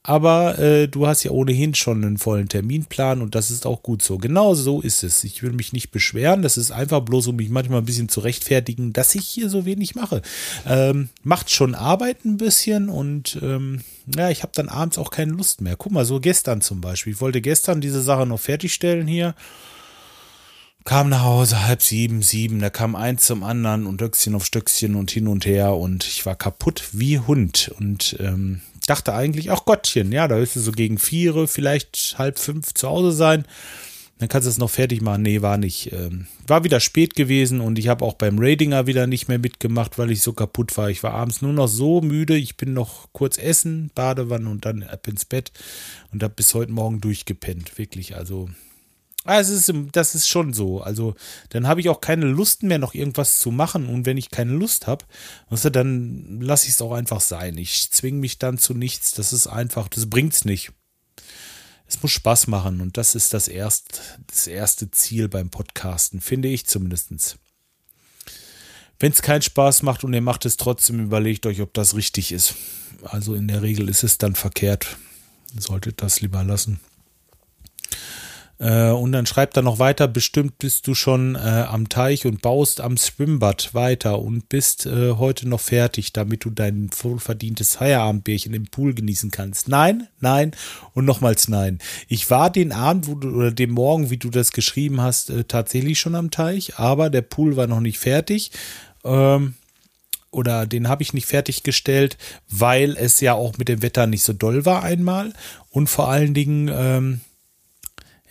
Aber 0.04 0.60
äh, 0.60 0.88
du 0.88 1.08
hast 1.08 1.24
ja 1.24 1.32
ohnehin 1.32 1.76
schon 1.76 2.04
einen 2.04 2.18
vollen 2.18 2.50
Terminplan 2.50 3.22
und 3.22 3.36
das 3.36 3.52
ist 3.52 3.66
auch 3.66 3.84
gut 3.84 4.02
so. 4.02 4.18
Genau 4.18 4.54
so 4.54 4.82
ist 4.82 5.04
es. 5.04 5.24
Ich 5.24 5.44
will 5.44 5.52
mich 5.52 5.72
nicht 5.72 5.92
beschweren. 5.92 6.42
Das 6.42 6.58
ist 6.58 6.72
einfach 6.72 7.02
bloß, 7.02 7.28
um 7.28 7.36
mich 7.38 7.50
manchmal 7.50 7.80
ein 7.80 7.86
bisschen 7.86 8.10
zu 8.10 8.20
rechtfertigen, 8.22 8.92
dass 8.92 9.16
ich 9.16 9.26
hier 9.26 9.50
so 9.50 9.66
wenig 9.66 9.96
mache. 9.96 10.22
Ähm, 10.66 11.10
macht 11.24 11.52
schon 11.52 11.76
Arbeit 11.76 12.26
ein 12.26 12.38
bisschen 12.38 12.90
und 12.90 13.40
ähm, 13.42 13.82
ja, 14.14 14.30
ich 14.30 14.42
habe 14.42 14.52
dann 14.56 14.68
abends 14.68 14.98
auch 14.98 15.12
keine 15.12 15.34
Lust 15.34 15.62
mehr. 15.62 15.76
Guck 15.78 15.92
mal, 15.92 16.06
so 16.06 16.20
gestern 16.20 16.62
zum 16.62 16.82
Beispiel. 16.82 17.14
Ich 17.14 17.22
wollte 17.22 17.40
gestern 17.40 17.80
diese 17.80 18.02
Sache 18.02 18.26
noch 18.26 18.40
fertigstellen 18.40 19.08
hier 19.08 19.36
kam 20.86 21.10
nach 21.10 21.24
Hause 21.24 21.68
halb 21.68 21.82
sieben, 21.82 22.22
sieben, 22.22 22.60
da 22.60 22.70
kam 22.70 22.96
eins 22.96 23.26
zum 23.26 23.44
anderen 23.44 23.86
und 23.86 23.96
Stöckchen 23.96 24.36
auf 24.36 24.46
Stöckchen 24.46 24.96
und 24.96 25.12
hin 25.12 25.28
und 25.28 25.46
her 25.46 25.76
und 25.76 26.06
ich 26.06 26.26
war 26.26 26.36
kaputt 26.36 26.90
wie 26.94 27.20
Hund 27.20 27.72
und 27.80 28.16
ähm, 28.20 28.62
dachte 28.88 29.14
eigentlich, 29.14 29.52
ach 29.52 29.66
Gottchen, 29.66 30.12
ja, 30.12 30.28
da 30.28 30.38
wirst 30.38 30.56
du 30.56 30.60
so 30.60 30.72
gegen 30.72 30.98
vier, 30.98 31.48
vielleicht 31.48 32.16
halb 32.18 32.40
fünf 32.40 32.74
zu 32.74 32.88
Hause 32.88 33.12
sein. 33.12 33.46
Dann 34.20 34.28
kannst 34.28 34.48
du 34.48 34.50
es 34.50 34.58
noch 34.58 34.70
fertig 34.70 35.02
machen. 35.02 35.22
Nee, 35.22 35.42
war 35.42 35.58
nicht. 35.58 35.94
Ähm, 35.94 36.28
war 36.46 36.66
wieder 36.66 36.82
spät 36.82 37.16
gewesen 37.16 37.62
und 37.62 37.80
ich 37.80 37.88
habe 37.88 38.04
auch 38.04 38.16
beim 38.16 38.38
Radinger 38.38 38.86
wieder 38.86 39.08
nicht 39.08 39.30
mehr 39.30 39.40
mitgemacht, 39.40 39.98
weil 39.98 40.12
ich 40.12 40.22
so 40.22 40.34
kaputt 40.34 40.76
war. 40.78 40.90
Ich 40.90 41.04
war 41.04 41.14
abends 41.14 41.42
nur 41.42 41.54
noch 41.54 41.70
so 41.70 42.02
müde. 42.02 42.36
Ich 42.36 42.58
bin 42.58 42.74
noch 42.74 43.08
kurz 43.14 43.38
essen, 43.38 43.92
Badewanne 43.96 44.50
und 44.50 44.66
dann 44.66 44.84
ab 44.84 45.08
ins 45.08 45.24
Bett 45.24 45.54
und 46.12 46.22
habe 46.22 46.34
bis 46.34 46.54
heute 46.54 46.74
Morgen 46.74 47.00
durchgepennt. 47.00 47.78
Wirklich, 47.78 48.18
also 48.18 48.50
also 49.30 49.54
ist, 49.54 49.72
das 49.92 50.16
ist 50.16 50.28
schon 50.28 50.54
so. 50.54 50.82
Also 50.82 51.16
dann 51.50 51.68
habe 51.68 51.82
ich 51.82 51.90
auch 51.90 52.02
keine 52.02 52.26
Lust 52.26 52.64
mehr, 52.64 52.80
noch 52.80 52.94
irgendwas 52.94 53.40
zu 53.40 53.52
machen. 53.52 53.88
Und 53.88 54.06
wenn 54.06 54.18
ich 54.18 54.32
keine 54.32 54.54
Lust 54.54 54.88
habe, 54.88 55.06
dann 55.50 56.42
lasse 56.42 56.68
ich 56.68 56.74
es 56.74 56.82
auch 56.82 56.94
einfach 56.94 57.22
sein. 57.22 57.58
Ich 57.58 57.92
zwinge 57.92 58.20
mich 58.20 58.40
dann 58.40 58.58
zu 58.58 58.74
nichts. 58.74 59.12
Das 59.12 59.34
ist 59.34 59.48
einfach, 59.48 59.88
das 59.88 60.10
bringt 60.10 60.34
es 60.34 60.46
nicht. 60.46 60.72
Es 61.88 62.02
muss 62.04 62.12
Spaß 62.12 62.48
machen 62.48 62.82
und 62.82 62.98
das 62.98 63.16
ist 63.16 63.34
das, 63.34 63.48
erst, 63.48 64.02
das 64.28 64.46
erste 64.46 64.92
Ziel 64.92 65.28
beim 65.28 65.50
Podcasten, 65.50 66.22
finde 66.22 66.48
ich 66.48 66.68
zumindest. 66.68 67.40
Wenn 69.00 69.12
es 69.12 69.24
keinen 69.24 69.42
Spaß 69.42 69.82
macht 69.82 70.04
und 70.04 70.14
ihr 70.14 70.22
macht 70.22 70.46
es 70.46 70.58
trotzdem, 70.58 71.00
überlegt 71.00 71.48
euch, 71.48 71.62
ob 71.62 71.74
das 71.74 71.96
richtig 71.96 72.32
ist. 72.32 72.54
Also 73.02 73.34
in 73.34 73.48
der 73.48 73.64
Regel 73.64 73.90
ist 73.90 74.04
es 74.04 74.20
dann 74.20 74.36
verkehrt. 74.36 74.98
Solltet 75.58 76.04
das 76.04 76.22
lieber 76.22 76.44
lassen. 76.44 76.80
Äh, 78.60 78.90
und 78.90 79.14
dann 79.14 79.26
schreibt 79.26 79.56
er 79.56 79.64
noch 79.64 79.80
weiter, 79.80 80.08
bestimmt 80.08 80.60
bist 80.60 80.86
du 80.86 80.94
schon 80.94 81.36
äh, 81.36 81.40
am 81.40 81.88
Teich 81.88 82.26
und 82.26 82.42
baust 82.42 82.82
am 82.82 82.98
Schwimmbad 82.98 83.74
weiter 83.74 84.20
und 84.20 84.50
bist 84.50 84.86
äh, 84.86 85.14
heute 85.14 85.48
noch 85.48 85.62
fertig, 85.62 86.12
damit 86.12 86.44
du 86.44 86.50
dein 86.50 86.90
wohlverdientes 87.02 87.76
Feierabendbärchen 87.76 88.54
im 88.54 88.66
Pool 88.66 88.94
genießen 88.94 89.32
kannst. 89.32 89.70
Nein, 89.70 90.08
nein 90.20 90.52
und 90.94 91.06
nochmals 91.06 91.48
nein. 91.48 91.80
Ich 92.10 92.30
war 92.30 92.50
den 92.50 92.74
Abend 92.74 93.08
wo 93.08 93.16
du, 93.16 93.30
oder 93.30 93.52
den 93.52 93.72
Morgen, 93.72 94.10
wie 94.10 94.18
du 94.18 94.30
das 94.30 94.52
geschrieben 94.52 95.00
hast, 95.00 95.30
äh, 95.30 95.46
tatsächlich 95.46 96.00
schon 96.00 96.16
am 96.16 96.30
Teich, 96.30 96.78
aber 96.78 97.10
der 97.10 97.22
Pool 97.22 97.56
war 97.56 97.68
noch 97.68 97.80
nicht 97.80 98.00
fertig. 98.00 98.52
Ähm, 99.06 99.54
oder 100.32 100.68
den 100.68 100.90
habe 100.90 101.02
ich 101.02 101.14
nicht 101.14 101.26
fertiggestellt, 101.26 102.18
weil 102.50 102.96
es 102.98 103.20
ja 103.20 103.34
auch 103.34 103.58
mit 103.58 103.68
dem 103.68 103.82
Wetter 103.82 104.06
nicht 104.06 104.22
so 104.22 104.34
doll 104.34 104.66
war 104.66 104.84
einmal 104.84 105.34
und 105.72 105.90
vor 105.90 106.10
allen 106.10 106.36
Dingen 106.36 106.70
ähm, 106.72 107.22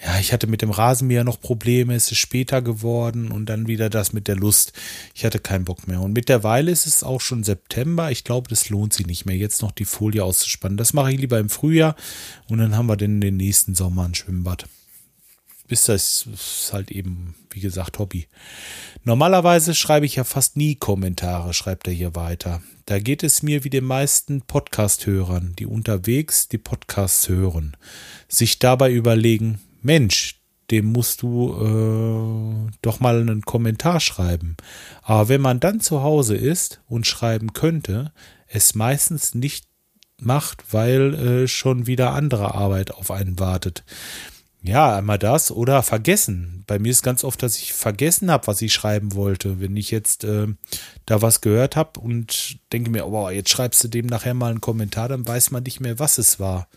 ja, 0.05 0.21
ich 0.21 0.33
hatte 0.33 0.47
mit 0.47 0.63
dem 0.63 0.71
Rasenmäher 0.71 1.25
noch 1.25 1.41
Probleme, 1.41 1.95
es 1.95 2.13
ist 2.13 2.19
später 2.19 2.63
geworden 2.63 3.33
und 3.33 3.47
dann 3.47 3.67
wieder 3.67 3.91
das 3.91 4.13
mit 4.13 4.29
der 4.29 4.37
Lust. 4.37 4.73
Ich 5.13 5.25
hatte 5.25 5.41
keinen 5.41 5.65
Bock 5.65 5.89
mehr. 5.89 6.01
Und 6.01 6.13
mittlerweile 6.13 6.71
ist 6.71 6.87
es 6.87 7.03
auch 7.03 7.21
schon 7.21 7.43
September. 7.43 8.11
Ich 8.13 8.23
glaube, 8.23 8.49
das 8.49 8.69
lohnt 8.69 8.93
sich 8.93 9.09
nicht 9.09 9.27
mehr, 9.27 9.37
jetzt 9.37 9.61
noch 9.61 9.73
die 9.73 9.85
Folie 9.85 10.23
auszuspannen. 10.23 10.79
Das 10.79 10.93
mache 10.93 11.13
ich 11.13 11.19
lieber 11.21 11.41
im 11.41 11.49
Frühjahr 11.49 11.97
und 12.49 12.59
dann 12.59 12.77
haben 12.77 12.87
wir 12.87 12.97
dann 12.97 13.21
den 13.21 13.37
nächsten 13.37 13.75
Sommer 13.75 14.05
ein 14.05 14.15
Schwimmbad. 14.15 14.67
Bis 15.67 15.85
das 15.85 16.27
ist 16.33 16.71
halt 16.73 16.93
eben, 16.93 17.35
wie 17.51 17.61
gesagt, 17.61 17.99
Hobby. 17.99 18.29
Normalerweise 19.05 19.75
schreibe 19.75 20.07
ich 20.07 20.15
ja 20.15 20.25
fast 20.25 20.57
nie 20.57 20.77
Kommentare, 20.77 21.53
schreibt 21.53 21.89
er 21.89 21.93
hier 21.93 22.15
weiter. 22.15 22.63
Da 22.87 23.01
geht 23.01 23.23
es 23.23 23.43
mir 23.43 23.65
wie 23.65 23.71
den 23.71 23.85
meisten 23.85 24.43
Podcast-Hörern, 24.43 25.55
die 25.59 25.67
unterwegs 25.67 26.49
die 26.49 26.57
Podcasts 26.57 27.29
hören, 27.29 27.77
sich 28.29 28.61
dabei 28.61 28.91
überlegen, 28.93 29.61
Mensch, 29.83 30.41
dem 30.71 30.87
musst 30.87 31.23
du 31.23 32.69
äh, 32.69 32.73
doch 32.83 33.01
mal 33.01 33.21
einen 33.21 33.43
Kommentar 33.43 34.01
schreiben. 34.01 34.57
Aber 35.03 35.29
wenn 35.29 35.41
man 35.41 35.61
dann 35.61 35.81
zu 35.81 36.03
Hause 36.03 36.37
ist 36.37 36.81
und 36.89 37.07
schreiben 37.07 37.53
könnte, 37.53 38.13
es 38.47 38.75
meistens 38.75 39.35
nicht 39.35 39.67
macht, 40.21 40.73
weil 40.73 41.15
äh, 41.15 41.49
schon 41.49 41.87
wieder 41.87 42.13
andere 42.13 42.55
Arbeit 42.55 42.93
auf 42.93 43.11
einen 43.11 43.39
wartet. 43.39 43.85
Ja, 44.63 44.97
einmal 44.97 45.19
das 45.19 45.53
oder 45.53 45.83
vergessen. 45.83 46.65
Bei 46.67 46.79
mir 46.79 46.91
ist 46.91 47.03
ganz 47.03 47.23
oft, 47.23 47.43
dass 47.43 47.57
ich 47.59 47.73
vergessen 47.73 48.31
habe, 48.31 48.49
was 48.49 48.61
ich 48.61 48.73
schreiben 48.73 49.15
wollte. 49.15 49.61
Wenn 49.61 49.77
ich 49.77 49.91
jetzt 49.91 50.25
äh, 50.25 50.49
da 51.07 51.23
was 51.23 51.41
gehört 51.41 51.77
habe 51.77 52.01
und 52.01 52.59
denke 52.73 52.91
mir, 52.91 53.07
oh, 53.07 53.31
jetzt 53.31 53.51
schreibst 53.51 53.85
du 53.85 53.89
dem 53.89 54.07
nachher 54.07 54.35
mal 54.35 54.51
einen 54.51 54.61
Kommentar, 54.61 55.09
dann 55.09 55.27
weiß 55.27 55.53
man 55.53 55.63
nicht 55.63 55.81
mehr, 55.81 55.99
was 56.01 56.19
es 56.19 56.41
war. 56.41 56.69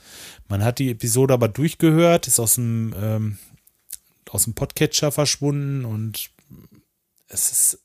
Man 0.47 0.63
hat 0.63 0.77
die 0.77 0.91
Episode 0.91 1.33
aber 1.33 1.47
durchgehört, 1.47 2.27
ist 2.27 2.39
aus 2.39 2.55
dem, 2.55 2.93
ähm, 3.01 3.39
aus 4.29 4.43
dem 4.43 4.53
Podcatcher 4.53 5.11
verschwunden 5.11 5.83
und 5.83 6.29
es 7.27 7.51
ist 7.51 7.79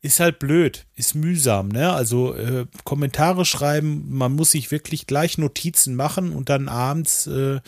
ist 0.00 0.20
halt 0.20 0.38
blöd, 0.38 0.86
ist 0.94 1.16
mühsam, 1.16 1.68
ne? 1.68 1.92
Also 1.92 2.32
äh, 2.34 2.66
Kommentare 2.84 3.44
schreiben, 3.44 4.04
man 4.08 4.32
muss 4.32 4.52
sich 4.52 4.70
wirklich 4.70 5.08
gleich 5.08 5.38
Notizen 5.38 5.96
machen 5.96 6.32
und 6.32 6.48
dann 6.48 6.68
abends 6.68 7.26
äh, 7.26 7.60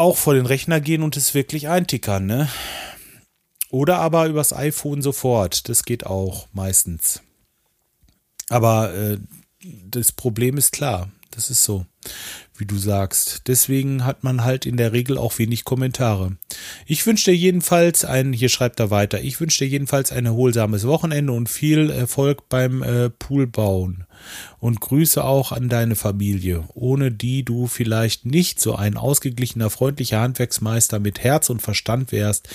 auch 0.00 0.16
vor 0.16 0.34
den 0.34 0.46
Rechner 0.46 0.80
gehen 0.80 1.02
und 1.02 1.16
es 1.16 1.34
wirklich 1.34 1.68
eintickern, 1.68 2.26
ne? 2.26 2.48
Oder 3.70 3.98
aber 3.98 4.26
übers 4.26 4.52
iPhone 4.52 5.02
sofort, 5.02 5.68
das 5.68 5.84
geht 5.84 6.06
auch 6.06 6.48
meistens. 6.52 7.22
Aber 8.48 8.92
äh, 8.94 9.18
das 9.84 10.10
Problem 10.10 10.56
ist 10.56 10.72
klar, 10.72 11.10
das 11.30 11.50
ist 11.50 11.62
so 11.62 11.86
wie 12.60 12.66
du 12.66 12.78
sagst. 12.78 13.42
Deswegen 13.48 14.04
hat 14.04 14.22
man 14.22 14.44
halt 14.44 14.66
in 14.66 14.76
der 14.76 14.92
Regel 14.92 15.18
auch 15.18 15.38
wenig 15.38 15.64
Kommentare. 15.64 16.36
Ich 16.86 17.04
wünsche 17.06 17.30
dir 17.30 17.36
jedenfalls 17.36 18.04
ein, 18.04 18.32
hier 18.32 18.50
schreibt 18.50 18.78
er 18.78 18.90
weiter, 18.90 19.20
ich 19.20 19.40
wünsche 19.40 19.64
dir 19.64 19.70
jedenfalls 19.70 20.12
ein 20.12 20.26
erholsames 20.26 20.86
Wochenende 20.86 21.32
und 21.32 21.48
viel 21.48 21.90
Erfolg 21.90 22.48
beim 22.48 22.82
äh, 22.82 23.10
Poolbauen. 23.10 24.04
Und 24.58 24.80
Grüße 24.80 25.24
auch 25.24 25.50
an 25.50 25.70
deine 25.70 25.96
Familie, 25.96 26.64
ohne 26.74 27.10
die 27.10 27.42
du 27.42 27.66
vielleicht 27.66 28.26
nicht 28.26 28.60
so 28.60 28.76
ein 28.76 28.98
ausgeglichener, 28.98 29.70
freundlicher 29.70 30.20
Handwerksmeister 30.20 30.98
mit 30.98 31.20
Herz 31.20 31.48
und 31.48 31.62
Verstand 31.62 32.12
wärst, 32.12 32.48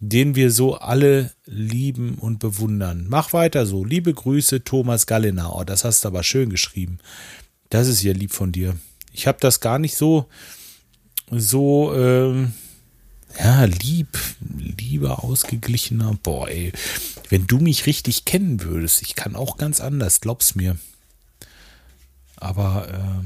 den 0.00 0.34
wir 0.34 0.50
so 0.50 0.74
alle 0.74 1.30
lieben 1.46 2.16
und 2.16 2.40
bewundern. 2.40 3.06
Mach 3.08 3.32
weiter 3.32 3.66
so. 3.66 3.84
Liebe 3.84 4.12
Grüße, 4.12 4.64
Thomas 4.64 5.06
Galliner. 5.06 5.54
Oh, 5.54 5.62
das 5.62 5.84
hast 5.84 6.04
du 6.04 6.08
aber 6.08 6.24
schön 6.24 6.50
geschrieben. 6.50 6.98
Das 7.70 7.86
ist 7.86 8.02
ja 8.02 8.12
lieb 8.12 8.32
von 8.32 8.50
dir 8.50 8.74
ich 9.12 9.26
habe 9.26 9.38
das 9.40 9.60
gar 9.60 9.78
nicht 9.78 9.96
so, 9.96 10.26
so, 11.30 11.94
ähm, 11.94 12.52
ja, 13.38 13.64
lieb, 13.64 14.18
lieber 14.40 15.24
ausgeglichener. 15.24 16.18
Boah, 16.22 16.48
ey, 16.48 16.72
wenn 17.30 17.46
du 17.46 17.58
mich 17.58 17.86
richtig 17.86 18.24
kennen 18.24 18.62
würdest, 18.62 19.02
ich 19.02 19.14
kann 19.14 19.36
auch 19.36 19.56
ganz 19.56 19.80
anders, 19.80 20.20
glaub's 20.20 20.54
mir. 20.54 20.76
Aber, 22.36 22.88
äh, 22.88 23.24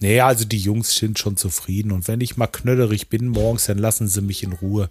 nee, 0.00 0.20
also 0.20 0.44
die 0.44 0.58
Jungs 0.58 0.94
sind 0.96 1.18
schon 1.18 1.36
zufrieden. 1.36 1.92
Und 1.92 2.08
wenn 2.08 2.20
ich 2.20 2.36
mal 2.36 2.48
knöderig 2.48 3.08
bin 3.08 3.28
morgens, 3.28 3.66
dann 3.66 3.78
lassen 3.78 4.08
sie 4.08 4.20
mich 4.20 4.42
in 4.42 4.52
Ruhe. 4.52 4.90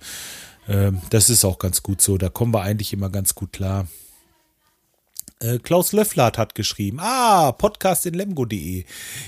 Ähm, 0.67 1.01
das 1.09 1.29
ist 1.29 1.45
auch 1.45 1.59
ganz 1.59 1.83
gut 1.83 2.01
so. 2.01 2.17
Da 2.17 2.29
kommen 2.29 2.53
wir 2.53 2.61
eigentlich 2.61 2.93
immer 2.93 3.09
ganz 3.09 3.35
gut 3.35 3.53
klar. 3.53 3.87
Äh, 5.45 5.60
Klaus 5.60 5.91
Löfflert 5.91 6.39
hat 6.39 6.55
geschrieben, 6.55 6.97
ah, 6.99 7.51
Podcast 7.51 8.08
in 8.08 8.15
lemgo.de. 8.15 8.86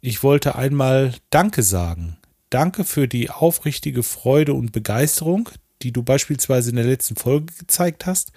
ich 0.00 0.22
wollte 0.22 0.54
einmal 0.54 1.14
Danke 1.30 1.62
sagen. 1.62 2.16
Danke 2.50 2.84
für 2.84 3.08
die 3.08 3.30
aufrichtige 3.30 4.02
Freude 4.02 4.54
und 4.54 4.72
Begeisterung, 4.72 5.50
die 5.82 5.92
du 5.92 6.02
beispielsweise 6.02 6.70
in 6.70 6.76
der 6.76 6.86
letzten 6.86 7.16
Folge 7.16 7.52
gezeigt 7.58 8.06
hast. 8.06 8.32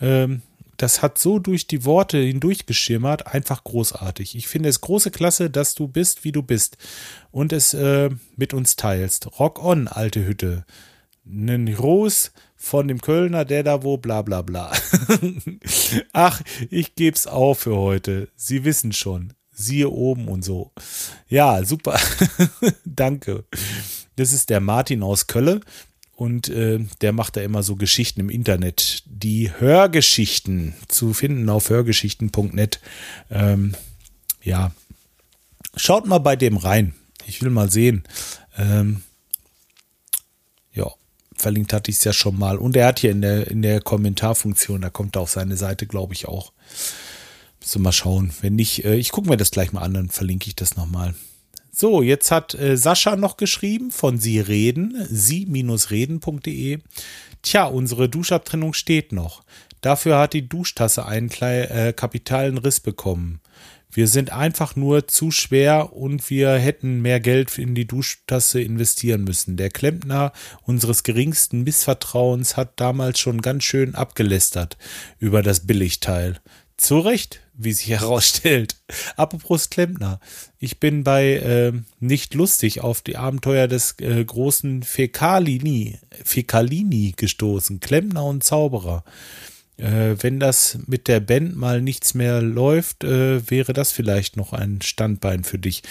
Ähm, 0.00 0.42
das 0.76 1.00
hat 1.00 1.18
so 1.18 1.38
durch 1.38 1.66
die 1.66 1.84
Worte 1.84 2.18
hindurchgeschimmert, 2.18 3.28
einfach 3.28 3.62
großartig. 3.62 4.34
Ich 4.34 4.48
finde 4.48 4.68
es 4.68 4.80
große 4.80 5.10
Klasse, 5.10 5.48
dass 5.48 5.74
du 5.74 5.86
bist, 5.86 6.24
wie 6.24 6.32
du 6.32 6.42
bist 6.42 6.76
und 7.30 7.52
es 7.52 7.72
äh, 7.72 8.10
mit 8.36 8.52
uns 8.52 8.76
teilst. 8.76 9.38
Rock 9.38 9.62
on, 9.62 9.86
alte 9.86 10.26
Hütte 10.26 10.64
einen 11.26 11.74
Gruß 11.74 12.32
von 12.56 12.88
dem 12.88 13.00
Kölner, 13.00 13.44
der 13.44 13.62
da 13.62 13.82
wo, 13.82 13.96
bla 13.96 14.22
bla 14.22 14.42
bla. 14.42 14.72
Ach, 16.12 16.40
ich 16.70 16.94
geb's 16.94 17.26
auf 17.26 17.60
für 17.60 17.76
heute. 17.76 18.28
Sie 18.36 18.64
wissen 18.64 18.92
schon. 18.92 19.32
Siehe 19.50 19.90
oben 19.90 20.28
und 20.28 20.42
so. 20.42 20.72
Ja, 21.28 21.64
super. 21.64 21.98
Danke. 22.84 23.44
Das 24.16 24.32
ist 24.32 24.50
der 24.50 24.60
Martin 24.60 25.02
aus 25.02 25.26
Kölle 25.26 25.60
und 26.16 26.48
äh, 26.48 26.78
der 27.00 27.12
macht 27.12 27.36
da 27.36 27.42
immer 27.42 27.62
so 27.62 27.76
Geschichten 27.76 28.20
im 28.20 28.30
Internet. 28.30 29.02
Die 29.06 29.50
Hörgeschichten 29.52 30.74
zu 30.88 31.14
finden 31.14 31.48
auf 31.48 31.68
hörgeschichten.net. 31.68 32.80
Ähm, 33.30 33.74
ja, 34.42 34.72
schaut 35.76 36.06
mal 36.06 36.18
bei 36.18 36.36
dem 36.36 36.56
rein. 36.56 36.94
Ich 37.26 37.42
will 37.42 37.50
mal 37.50 37.70
sehen. 37.70 38.04
Ähm, 38.56 39.02
ja, 40.72 40.92
verlinkt 41.42 41.72
hatte 41.72 41.90
ich 41.90 41.98
es 41.98 42.04
ja 42.04 42.12
schon 42.12 42.38
mal. 42.38 42.56
Und 42.56 42.76
er 42.76 42.86
hat 42.86 43.00
hier 43.00 43.10
in 43.10 43.20
der, 43.20 43.48
in 43.48 43.60
der 43.60 43.80
Kommentarfunktion, 43.80 44.80
da 44.80 44.90
kommt 44.90 45.16
er 45.16 45.22
auf 45.22 45.30
seine 45.30 45.56
Seite, 45.56 45.86
glaube 45.86 46.14
ich, 46.14 46.26
auch. 46.26 46.52
Müssen 47.60 47.80
wir 47.80 47.84
mal 47.84 47.92
schauen. 47.92 48.32
Wenn 48.40 48.54
nicht, 48.54 48.84
äh, 48.84 48.94
ich 48.94 49.10
gucke 49.10 49.28
mir 49.28 49.36
das 49.36 49.50
gleich 49.50 49.72
mal 49.72 49.82
an, 49.82 49.94
dann 49.94 50.08
verlinke 50.08 50.48
ich 50.48 50.56
das 50.56 50.76
nochmal. 50.76 51.14
So, 51.70 52.02
jetzt 52.02 52.30
hat 52.30 52.54
äh, 52.54 52.76
Sascha 52.76 53.16
noch 53.16 53.36
geschrieben 53.36 53.90
von 53.90 54.18
Sie 54.18 54.40
reden, 54.40 55.06
sie-reden.de. 55.10 56.78
Tja, 57.42 57.64
unsere 57.64 58.08
Duschabtrennung 58.08 58.72
steht 58.72 59.12
noch. 59.12 59.42
Dafür 59.80 60.18
hat 60.18 60.32
die 60.32 60.48
Duschtasse 60.48 61.06
einen 61.06 61.28
kleinen 61.28 61.70
äh, 61.70 61.92
kapitalen 61.92 62.56
Riss 62.58 62.80
bekommen. 62.80 63.40
Wir 63.92 64.08
sind 64.08 64.32
einfach 64.32 64.74
nur 64.74 65.06
zu 65.06 65.30
schwer 65.30 65.92
und 65.92 66.30
wir 66.30 66.54
hätten 66.54 67.02
mehr 67.02 67.20
Geld 67.20 67.58
in 67.58 67.74
die 67.74 67.86
Duschtasse 67.86 68.62
investieren 68.62 69.22
müssen. 69.24 69.58
Der 69.58 69.68
Klempner 69.68 70.32
unseres 70.62 71.02
geringsten 71.02 71.62
Missvertrauens 71.62 72.56
hat 72.56 72.80
damals 72.80 73.20
schon 73.20 73.42
ganz 73.42 73.64
schön 73.64 73.94
abgelästert 73.94 74.78
über 75.18 75.42
das 75.42 75.66
Billigteil. 75.66 76.40
Zu 76.78 77.00
Recht, 77.00 77.40
wie 77.52 77.74
sich 77.74 77.88
herausstellt. 78.00 78.76
Apropos 79.16 79.68
Klempner. 79.68 80.20
Ich 80.58 80.80
bin 80.80 81.04
bei 81.04 81.34
äh, 81.34 81.72
Nicht 82.00 82.32
lustig 82.32 82.80
auf 82.80 83.02
die 83.02 83.18
Abenteuer 83.18 83.68
des 83.68 83.96
äh, 84.00 84.24
großen 84.24 84.82
Fecalini, 84.82 85.98
Fecalini 86.24 87.12
gestoßen. 87.14 87.80
Klempner 87.80 88.24
und 88.24 88.42
Zauberer. 88.42 89.04
Äh, 89.76 90.16
wenn 90.20 90.38
das 90.38 90.78
mit 90.86 91.08
der 91.08 91.20
Band 91.20 91.56
mal 91.56 91.80
nichts 91.80 92.14
mehr 92.14 92.42
läuft, 92.42 93.04
äh, 93.04 93.50
wäre 93.50 93.72
das 93.72 93.92
vielleicht 93.92 94.36
noch 94.36 94.52
ein 94.52 94.80
Standbein 94.82 95.44
für 95.44 95.58
dich. 95.58 95.82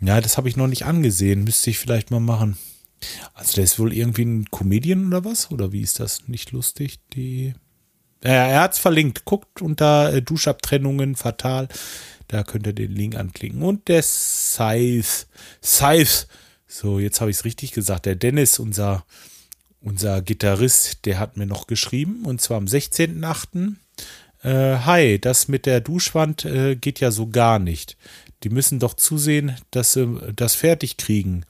Ja, 0.00 0.20
das 0.20 0.36
habe 0.36 0.48
ich 0.48 0.56
noch 0.56 0.66
nicht 0.66 0.84
angesehen. 0.84 1.44
Müsste 1.44 1.70
ich 1.70 1.78
vielleicht 1.78 2.10
mal 2.10 2.20
machen. 2.20 2.58
Also, 3.34 3.54
der 3.54 3.64
ist 3.64 3.78
wohl 3.78 3.92
irgendwie 3.92 4.24
ein 4.24 4.50
Comedian 4.50 5.06
oder 5.06 5.24
was? 5.24 5.50
Oder 5.50 5.72
wie 5.72 5.80
ist 5.80 6.00
das? 6.00 6.28
Nicht 6.28 6.52
lustig? 6.52 7.00
Die. 7.14 7.54
Äh, 8.22 8.30
er 8.30 8.60
hat 8.60 8.74
es 8.74 8.78
verlinkt. 8.78 9.24
Guckt 9.24 9.62
unter 9.62 10.12
äh, 10.12 10.22
Duschabtrennungen 10.22 11.16
fatal. 11.16 11.68
Da 12.28 12.42
könnt 12.42 12.66
ihr 12.66 12.72
den 12.72 12.92
Link 12.92 13.16
anklicken. 13.16 13.62
Und 13.62 13.88
der 13.88 14.02
Scythe. 14.02 15.26
Scythe. 15.62 16.26
So, 16.66 16.98
jetzt 16.98 17.20
habe 17.20 17.30
ich 17.30 17.38
es 17.38 17.44
richtig 17.44 17.72
gesagt. 17.72 18.06
Der 18.06 18.16
Dennis, 18.16 18.58
unser 18.58 19.04
unser 19.84 20.22
Gitarrist, 20.22 21.04
der 21.04 21.18
hat 21.18 21.36
mir 21.36 21.46
noch 21.46 21.66
geschrieben, 21.66 22.24
und 22.24 22.40
zwar 22.40 22.56
am 22.56 22.64
16.8. 22.64 23.74
Äh, 24.42 24.78
hi, 24.84 25.18
das 25.18 25.48
mit 25.48 25.66
der 25.66 25.80
Duschwand 25.80 26.44
äh, 26.44 26.74
geht 26.74 27.00
ja 27.00 27.10
so 27.10 27.28
gar 27.28 27.58
nicht. 27.58 27.96
Die 28.42 28.48
müssen 28.48 28.78
doch 28.78 28.94
zusehen, 28.94 29.56
dass 29.70 29.92
sie 29.92 30.18
das 30.34 30.54
fertig 30.54 30.96
kriegen, 30.96 31.44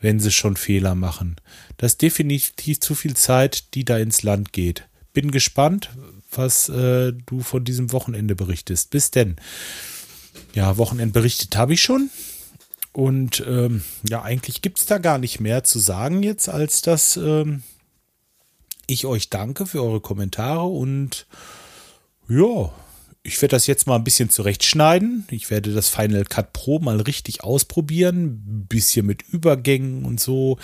wenn 0.00 0.20
sie 0.20 0.30
schon 0.30 0.56
Fehler 0.56 0.94
machen. 0.94 1.36
Das 1.78 1.92
ist 1.92 2.02
definitiv 2.02 2.80
zu 2.80 2.94
viel 2.94 3.16
Zeit, 3.16 3.74
die 3.74 3.84
da 3.84 3.98
ins 3.98 4.22
Land 4.22 4.52
geht. 4.52 4.84
Bin 5.12 5.30
gespannt, 5.30 5.90
was 6.30 6.68
äh, 6.68 7.12
du 7.26 7.40
von 7.40 7.64
diesem 7.64 7.92
Wochenende 7.92 8.36
berichtest. 8.36 8.90
Bis 8.90 9.10
denn. 9.10 9.36
Ja, 10.54 10.76
Wochenende 10.76 11.12
berichtet 11.12 11.56
habe 11.56 11.74
ich 11.74 11.82
schon. 11.82 12.10
Und 12.92 13.44
ähm, 13.46 13.82
ja, 14.08 14.22
eigentlich 14.22 14.62
gibt 14.62 14.78
es 14.78 14.86
da 14.86 14.98
gar 14.98 15.18
nicht 15.18 15.40
mehr 15.40 15.64
zu 15.64 15.78
sagen 15.78 16.22
jetzt, 16.22 16.48
als 16.48 16.82
dass 16.82 17.16
ähm, 17.16 17.62
ich 18.88 19.06
euch 19.06 19.30
danke 19.30 19.66
für 19.66 19.82
eure 19.82 20.00
Kommentare 20.00 20.66
und 20.66 21.26
ja, 22.28 22.72
ich 23.22 23.40
werde 23.42 23.56
das 23.56 23.66
jetzt 23.66 23.86
mal 23.86 23.96
ein 23.96 24.04
bisschen 24.04 24.30
zurechtschneiden. 24.30 25.26
Ich 25.30 25.50
werde 25.50 25.72
das 25.72 25.88
Final 25.88 26.24
Cut 26.24 26.52
Pro 26.52 26.78
mal 26.78 27.00
richtig 27.00 27.44
ausprobieren. 27.44 28.66
Bisschen 28.68 29.06
mit 29.06 29.22
Übergängen 29.22 30.04
und 30.04 30.18
so. 30.18 30.58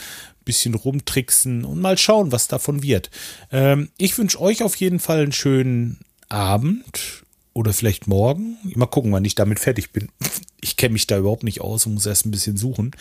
Bisschen 0.44 0.74
rumtricksen 0.74 1.64
und 1.64 1.80
mal 1.80 1.98
schauen, 1.98 2.32
was 2.32 2.48
davon 2.48 2.82
wird. 2.82 3.10
Ähm, 3.52 3.90
ich 3.98 4.16
wünsche 4.16 4.40
euch 4.40 4.62
auf 4.62 4.76
jeden 4.76 4.98
Fall 4.98 5.22
einen 5.22 5.32
schönen 5.32 6.00
Abend 6.28 7.24
oder 7.52 7.72
vielleicht 7.72 8.06
morgen. 8.06 8.56
Mal 8.74 8.86
gucken, 8.86 9.12
wann 9.12 9.24
ich 9.24 9.34
damit 9.34 9.60
fertig 9.60 9.92
bin. 9.92 10.08
Ich 10.64 10.78
kenne 10.78 10.94
mich 10.94 11.06
da 11.06 11.18
überhaupt 11.18 11.42
nicht 11.42 11.60
aus 11.60 11.84
und 11.84 11.92
muss 11.92 12.06
erst 12.06 12.24
ein 12.24 12.30
bisschen 12.30 12.56
suchen. 12.56 12.92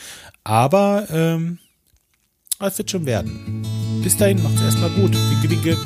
Aber 0.43 1.07
ähm, 1.09 1.59
es 2.59 2.77
wird 2.77 2.91
schon 2.91 3.05
werden. 3.05 3.63
Bis 4.03 4.17
dahin, 4.17 4.41
macht's 4.41 4.61
erstmal 4.61 4.89
gut. 4.91 5.13
Winke, 5.13 5.49
winke. 5.49 5.77